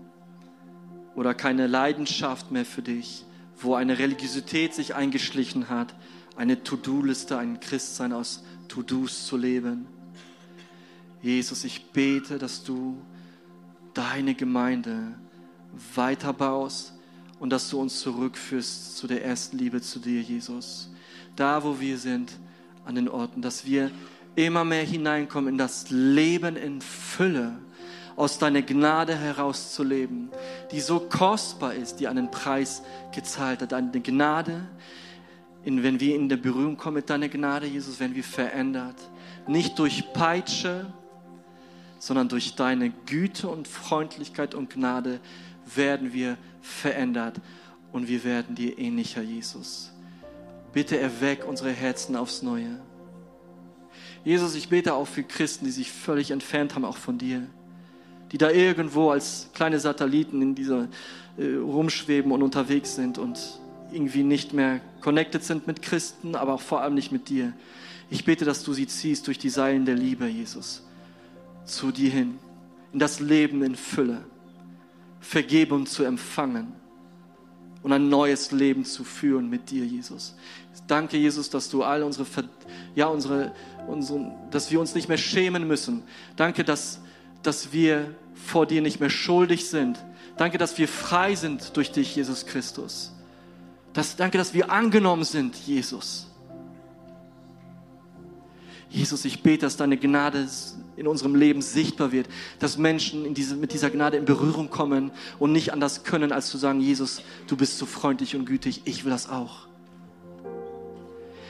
oder 1.15 1.33
keine 1.33 1.67
Leidenschaft 1.67 2.51
mehr 2.51 2.65
für 2.65 2.81
dich, 2.81 3.23
wo 3.61 3.75
eine 3.75 3.99
Religiosität 3.99 4.73
sich 4.73 4.95
eingeschlichen 4.95 5.69
hat, 5.69 5.95
eine 6.35 6.63
To-Do-Liste, 6.63 7.37
ein 7.37 7.59
Christsein 7.59 8.13
aus 8.13 8.43
To-Dos 8.67 9.25
zu 9.25 9.37
leben. 9.37 9.87
Jesus, 11.21 11.63
ich 11.65 11.91
bete, 11.91 12.37
dass 12.37 12.63
du 12.63 13.01
deine 13.93 14.35
Gemeinde 14.35 15.15
weiterbaust 15.95 16.93
und 17.39 17.49
dass 17.49 17.69
du 17.69 17.79
uns 17.79 17.99
zurückführst 17.99 18.97
zu 18.97 19.07
der 19.07 19.25
ersten 19.25 19.57
Liebe 19.57 19.81
zu 19.81 19.99
dir, 19.99 20.21
Jesus. 20.21 20.89
Da, 21.35 21.63
wo 21.63 21.79
wir 21.79 21.97
sind, 21.97 22.31
an 22.85 22.95
den 22.95 23.09
Orten, 23.09 23.41
dass 23.41 23.65
wir 23.65 23.91
immer 24.35 24.63
mehr 24.63 24.83
hineinkommen 24.83 25.49
in 25.49 25.57
das 25.57 25.89
Leben 25.89 26.55
in 26.55 26.81
Fülle 26.81 27.57
aus 28.19 28.38
deiner 28.38 28.62
Gnade 28.62 29.15
herauszuleben, 29.15 30.29
die 30.73 30.82
so 30.82 30.99
kostbar 30.99 31.73
ist, 31.73 32.01
die 32.01 32.08
einen 32.10 32.29
Preis 32.29 32.84
gezahlt 33.15 33.62
hat. 33.62 33.71
Deine 33.71 34.01
Gnade, 34.01 34.67
in, 35.63 35.84
wenn 35.84 36.01
wir 36.01 36.15
in 36.15 36.27
der 36.27 36.36
Berührung 36.36 36.75
kommen 36.75 36.95
mit 36.95 37.10
deiner 37.10 37.29
Gnade, 37.29 37.65
Jesus, 37.65 37.97
werden 38.01 38.15
wir 38.15 38.25
verändert. 38.25 38.97
Nicht 39.47 39.79
durch 39.79 40.12
Peitsche, 40.12 40.91
sondern 41.97 42.27
durch 42.27 42.55
deine 42.55 42.89
Güte 42.89 43.47
und 43.47 43.69
Freundlichkeit 43.69 44.53
und 44.53 44.69
Gnade 44.69 45.21
werden 45.73 46.12
wir 46.12 46.38
verändert 46.62 47.39
und 47.93 48.10
wir 48.10 48.25
werden 48.25 48.53
dir 48.53 48.77
ähnlicher, 48.79 49.21
Jesus. 49.21 49.93
Bitte 50.73 50.99
erweck 50.99 51.47
unsere 51.47 51.71
Herzen 51.71 52.17
aufs 52.17 52.41
Neue. 52.41 52.82
Jesus, 54.25 54.55
ich 54.55 54.67
bete 54.67 54.93
auch 54.93 55.08
für 55.08 55.23
Christen, 55.23 55.63
die 55.63 55.71
sich 55.71 55.89
völlig 55.89 56.32
entfernt 56.32 56.75
haben, 56.75 56.84
auch 56.84 56.97
von 56.97 57.17
dir 57.17 57.47
die 58.31 58.37
da 58.37 58.51
irgendwo 58.51 59.09
als 59.09 59.49
kleine 59.53 59.79
Satelliten 59.79 60.41
in 60.41 60.55
dieser 60.55 60.87
äh, 61.37 61.55
rumschweben 61.55 62.31
und 62.31 62.43
unterwegs 62.43 62.95
sind 62.95 63.17
und 63.17 63.39
irgendwie 63.91 64.23
nicht 64.23 64.53
mehr 64.53 64.81
connected 65.01 65.43
sind 65.43 65.67
mit 65.67 65.81
Christen, 65.81 66.35
aber 66.35 66.53
auch 66.53 66.61
vor 66.61 66.81
allem 66.81 66.93
nicht 66.93 67.11
mit 67.11 67.29
dir. 67.29 67.53
Ich 68.09 68.25
bete, 68.25 68.45
dass 68.45 68.63
du 68.63 68.73
sie 68.73 68.87
ziehst 68.87 69.27
durch 69.27 69.37
die 69.37 69.49
Seilen 69.49 69.85
der 69.85 69.95
Liebe, 69.95 70.27
Jesus, 70.27 70.83
zu 71.65 71.91
dir 71.91 72.09
hin, 72.09 72.37
in 72.93 72.99
das 72.99 73.19
Leben 73.19 73.63
in 73.63 73.75
Fülle, 73.75 74.23
Vergebung 75.19 75.85
zu 75.85 76.03
empfangen 76.03 76.73
und 77.83 77.93
ein 77.93 78.09
neues 78.09 78.51
Leben 78.51 78.85
zu 78.85 79.03
führen 79.03 79.49
mit 79.49 79.69
dir, 79.69 79.85
Jesus. 79.85 80.35
Danke, 80.87 81.17
Jesus, 81.17 81.49
dass 81.49 81.69
du 81.69 81.83
all 81.83 82.04
unsere, 82.04 82.25
ja, 82.95 83.08
unsere, 83.08 83.54
unsere, 83.87 84.31
dass 84.49 84.71
wir 84.71 84.79
uns 84.79 84.95
nicht 84.95 85.08
mehr 85.08 85.17
schämen 85.17 85.67
müssen. 85.67 86.04
Danke, 86.35 86.63
dass 86.63 86.99
dass 87.44 87.71
wir 87.71 88.15
vor 88.33 88.65
dir 88.65 88.81
nicht 88.81 89.00
mehr 89.00 89.10
schuldig 89.10 89.69
sind. 89.69 89.98
Danke, 90.37 90.58
dass 90.58 90.77
wir 90.77 90.87
frei 90.87 91.35
sind 91.35 91.75
durch 91.75 91.92
dich, 91.92 92.15
Jesus 92.15 92.46
Christus. 92.46 93.13
Das, 93.94 94.15
danke, 94.15 94.37
dass 94.37 94.54
wir 94.54 94.71
angenommen 94.71 95.23
sind, 95.23 95.56
Jesus. 95.56 96.27
Jesus, 98.90 99.25
ich 99.25 99.44
bete, 99.44 99.65
dass 99.65 99.77
deine 99.77 99.98
Gnade 99.98 100.48
in 100.96 101.08
unserem 101.08 101.35
Leben 101.35 101.62
sichtbar 101.62 102.12
wird, 102.12 102.27
dass 102.58 102.77
Menschen 102.77 103.33
diese, 103.33 103.56
mit 103.56 103.71
dieser 103.71 103.90
Gnade 103.90 104.17
in 104.17 104.25
Berührung 104.25 104.69
kommen 104.69 105.12
und 105.37 105.52
nicht 105.52 105.71
anders 105.71 106.04
können, 106.04 106.31
als 106.31 106.50
zu 106.50 106.58
sagen, 106.58 106.81
Jesus, 106.81 107.21
du 107.48 107.56
bist 107.56 107.77
so 107.77 107.85
freundlich 107.85 108.35
und 108.35 108.46
gütig, 108.46 108.81
ich 108.85 109.06
will 109.06 109.12
das 109.12 109.29
auch. 109.29 109.67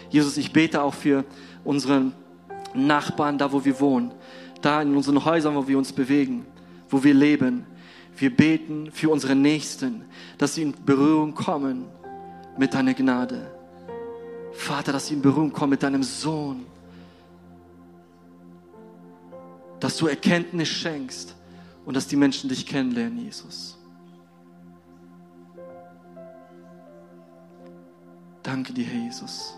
Jesus, 0.10 0.38
ich 0.38 0.52
bete 0.52 0.82
auch 0.82 0.94
für 0.94 1.24
unsere 1.64 2.12
Nachbarn, 2.74 3.38
da 3.38 3.52
wo 3.52 3.64
wir 3.64 3.80
wohnen, 3.80 4.12
da 4.62 4.82
in 4.82 4.95
unseren 4.95 5.24
Häusern, 5.24 5.55
wo 5.55 5.68
wir 5.68 5.78
uns 5.78 5.93
bewegen, 5.93 6.45
wo 6.89 7.03
wir 7.03 7.14
leben. 7.14 7.66
Wir 8.18 8.36
beten 8.36 8.91
für 8.91 9.10
unsere 9.10 9.36
Nächsten, 9.36 10.03
dass 10.38 10.55
sie 10.55 10.64
in 10.64 10.74
Berührung 10.86 11.34
kommen 11.34 11.86
mit 12.57 12.74
deiner 12.74 12.93
Gnade. 12.93 13.49
Vater, 14.51 14.91
dass 14.91 15.07
sie 15.07 15.14
in 15.14 15.22
Berührung 15.22 15.53
kommen 15.53 15.72
mit 15.72 15.84
deinem 15.84 16.03
Sohn. 16.03 16.66
Dass 19.80 19.95
du 19.95 20.07
Erkenntnis 20.07 20.68
schenkst 20.68 21.36
und 21.86 21.95
dass 21.95 22.07
die 22.07 22.18
Menschen 22.18 22.49
dich 22.49 22.66
kennenlernen, 22.66 23.20
Jesus. 23.20 23.78
Danke 28.43 28.74
dir, 28.74 28.86
Herr 28.86 29.03
Jesus. 29.03 29.53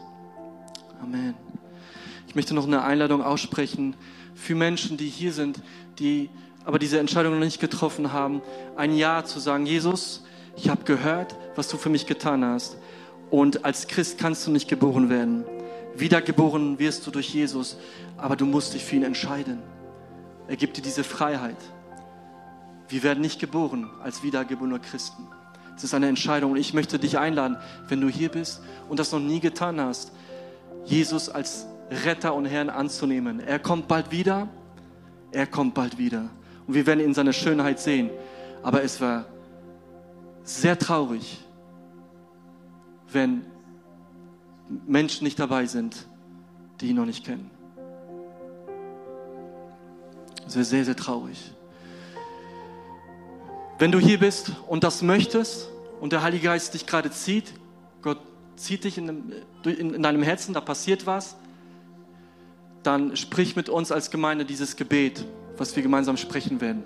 Amen. 1.01 1.33
Ich 2.27 2.35
möchte 2.35 2.53
noch 2.53 2.67
eine 2.67 2.83
Einladung 2.83 3.23
aussprechen 3.23 3.95
für 4.35 4.55
Menschen, 4.55 4.97
die 4.97 5.07
hier 5.07 5.33
sind, 5.33 5.61
die 5.99 6.29
aber 6.65 6.79
diese 6.79 6.99
Entscheidung 6.99 7.33
noch 7.33 7.45
nicht 7.45 7.59
getroffen 7.59 8.13
haben, 8.13 8.41
ein 8.75 8.95
Ja 8.95 9.25
zu 9.25 9.39
sagen, 9.39 9.65
Jesus, 9.65 10.23
ich 10.55 10.69
habe 10.69 10.83
gehört, 10.83 11.35
was 11.55 11.67
du 11.67 11.77
für 11.77 11.89
mich 11.89 12.05
getan 12.05 12.45
hast. 12.45 12.77
Und 13.29 13.65
als 13.65 13.87
Christ 13.87 14.17
kannst 14.17 14.45
du 14.45 14.51
nicht 14.51 14.67
geboren 14.67 15.09
werden. 15.09 15.45
Wiedergeboren 15.95 16.79
wirst 16.79 17.05
du 17.07 17.11
durch 17.11 17.33
Jesus, 17.33 17.77
aber 18.17 18.35
du 18.35 18.45
musst 18.45 18.73
dich 18.73 18.83
für 18.83 18.97
ihn 18.97 19.03
entscheiden. 19.03 19.59
Er 20.47 20.55
gibt 20.55 20.77
dir 20.77 20.81
diese 20.81 21.03
Freiheit. 21.03 21.57
Wir 22.89 23.03
werden 23.03 23.21
nicht 23.21 23.39
geboren 23.39 23.89
als 24.03 24.21
wiedergeborene 24.21 24.79
Christen. 24.79 25.27
Es 25.75 25.83
ist 25.83 25.93
eine 25.93 26.09
Entscheidung 26.09 26.51
und 26.51 26.57
ich 26.57 26.73
möchte 26.73 26.99
dich 26.99 27.17
einladen, 27.17 27.57
wenn 27.87 28.01
du 28.01 28.09
hier 28.09 28.29
bist 28.29 28.61
und 28.89 28.99
das 28.99 29.11
noch 29.11 29.19
nie 29.19 29.39
getan 29.39 29.79
hast, 29.79 30.11
Jesus 30.85 31.29
als 31.29 31.65
Retter 31.91 32.33
und 32.33 32.45
Herrn 32.45 32.69
anzunehmen. 32.69 33.41
Er 33.41 33.59
kommt 33.59 33.87
bald 33.87 34.11
wieder. 34.11 34.47
Er 35.31 35.45
kommt 35.45 35.73
bald 35.73 35.97
wieder. 35.97 36.29
Und 36.65 36.73
wir 36.73 36.87
werden 36.87 37.01
ihn 37.01 37.07
in 37.07 37.13
seiner 37.13 37.33
Schönheit 37.33 37.79
sehen. 37.79 38.09
Aber 38.63 38.81
es 38.81 39.01
war 39.01 39.25
sehr 40.43 40.79
traurig, 40.79 41.45
wenn 43.11 43.45
Menschen 44.87 45.25
nicht 45.25 45.37
dabei 45.37 45.65
sind, 45.65 46.07
die 46.79 46.87
ihn 46.87 46.95
noch 46.95 47.05
nicht 47.05 47.25
kennen. 47.25 47.51
Es 50.47 50.55
wäre 50.55 50.65
sehr, 50.65 50.85
sehr 50.85 50.95
traurig. 50.95 51.53
Wenn 53.77 53.91
du 53.91 53.99
hier 53.99 54.19
bist 54.19 54.51
und 54.67 54.83
das 54.83 55.01
möchtest 55.01 55.69
und 55.99 56.13
der 56.13 56.21
Heilige 56.21 56.45
Geist 56.45 56.73
dich 56.73 56.85
gerade 56.85 57.11
zieht, 57.11 57.53
Gott 58.01 58.19
zieht 58.55 58.83
dich 58.83 58.97
in, 58.97 59.33
in, 59.63 59.93
in 59.95 60.03
deinem 60.03 60.23
Herzen, 60.23 60.53
da 60.53 60.61
passiert 60.61 61.05
was, 61.05 61.35
dann 62.83 63.15
sprich 63.15 63.55
mit 63.55 63.69
uns 63.69 63.91
als 63.91 64.11
Gemeinde 64.11 64.45
dieses 64.45 64.75
Gebet, 64.75 65.25
was 65.57 65.75
wir 65.75 65.83
gemeinsam 65.83 66.17
sprechen 66.17 66.61
werden. 66.61 66.83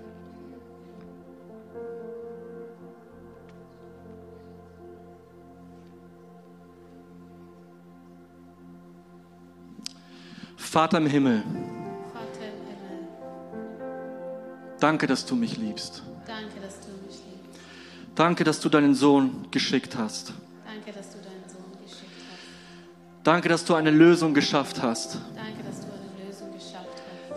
Vater 10.58 10.98
im 10.98 11.08
Himmel, 11.08 11.41
Vater 12.12 12.41
im 12.41 12.68
Himmel, 12.68 13.08
danke, 14.82 15.08
dass 15.08 15.26
du 15.26 15.38
mich 15.38 15.56
liebst. 15.56 16.04
danke, 16.28 16.60
dass 16.60 16.82
du 16.82 16.91
mich 17.08 17.16
liebst. 17.16 17.62
Danke, 18.14 18.43
dass 18.43 18.60
du 18.60 18.68
deinen 18.68 18.93
Sohn 18.93 19.48
geschickt 19.52 19.96
hast. 19.96 20.34
Danke, 20.66 20.91
dass 20.91 21.12
du 21.12 21.18
deinen 21.20 21.48
Sohn 21.48 21.82
geschickt 21.82 22.12
hast. 22.30 23.24
Danke, 23.24 23.48
dass 23.48 23.64
du 23.64 23.74
eine 23.76 23.91
Lösung 23.91 24.34
geschafft 24.34 24.82
hast 24.82 25.18
Danke, 25.34 25.64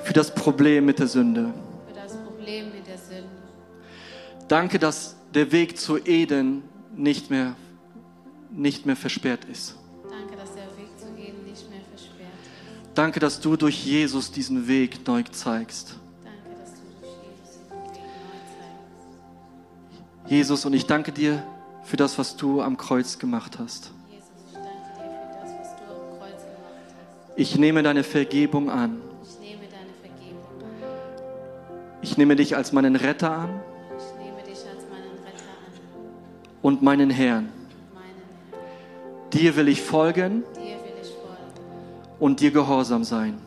für 0.09 0.15
das 0.15 0.35
Problem 0.35 0.87
mit 0.87 0.99
der 0.99 1.07
Sünde. 1.07 1.53
für 1.87 1.95
das 1.95 2.17
Problem 2.17 2.73
mit 2.73 2.87
der 2.87 2.97
Sünde. 2.97 3.29
Danke, 4.49 4.79
dass 4.79 5.17
der 5.35 5.53
Weg 5.53 5.77
zu 5.77 5.99
Eden 5.99 6.63
nicht 6.97 7.29
mehr, 7.29 7.55
nicht 8.51 8.87
mehr 8.87 8.97
versperrt 8.97 9.45
ist. 9.45 9.77
Danke, 10.09 10.35
dass 10.35 10.55
der 10.55 10.65
Weg 10.79 10.99
zu 10.99 11.09
Eden 11.09 11.45
nicht 11.45 11.69
mehr 11.69 11.81
versperrt 11.91 12.31
ist. 12.43 12.91
Danke, 12.95 13.21
dass 13.21 13.39
du 13.39 13.57
durch 13.59 13.85
Jesus 13.85 14.33
diesen 14.33 14.67
Weg 14.67 15.07
neu 15.07 15.25
zeigst. 15.25 15.97
Danke, 16.25 16.59
dass 16.59 16.73
du 16.73 16.87
durch 17.03 17.13
Jesus 17.13 17.59
den 17.69 17.85
Weg 17.85 18.01
neu 18.25 18.39
zeigst. 20.25 20.31
Jesus, 20.31 20.65
und 20.65 20.73
ich 20.73 20.87
danke 20.87 21.13
dir 21.13 21.43
für 21.85 21.99
das, 21.99 22.17
was 22.17 22.35
du 22.35 22.63
am 22.63 22.79
Kreuz 22.79 23.19
gemacht 23.19 23.59
hast. 23.59 23.91
Ich 27.37 27.59
nehme 27.59 27.83
deine 27.83 28.05
Vergebung 28.05 28.71
an. 28.71 29.03
Nehme 32.19 32.37
dich 32.37 32.55
als 32.55 32.73
meinen 32.73 32.97
Retter 32.97 33.31
an 33.31 33.61
Ich 33.97 34.25
nehme 34.25 34.43
dich 34.43 34.59
als 34.59 34.85
meinen 34.91 35.17
Retter 35.25 35.45
an, 35.49 35.73
und 36.61 36.83
meinen 36.83 37.11
Herrn. 37.11 37.49
Dir 39.33 39.57
will 39.57 39.69
ich 39.69 39.81
folgen 39.81 40.43
und 42.19 42.41
dir 42.41 42.51
gehorsam 42.51 43.05
sein. 43.05 43.39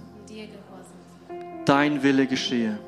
Dein 1.66 2.02
Wille 2.02 2.26
geschehe. 2.26 2.80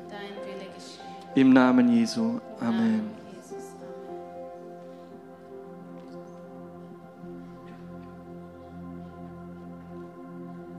Im 1.34 1.52
Namen 1.52 1.88
Jesu. 1.92 2.40
Amen. 2.60 3.23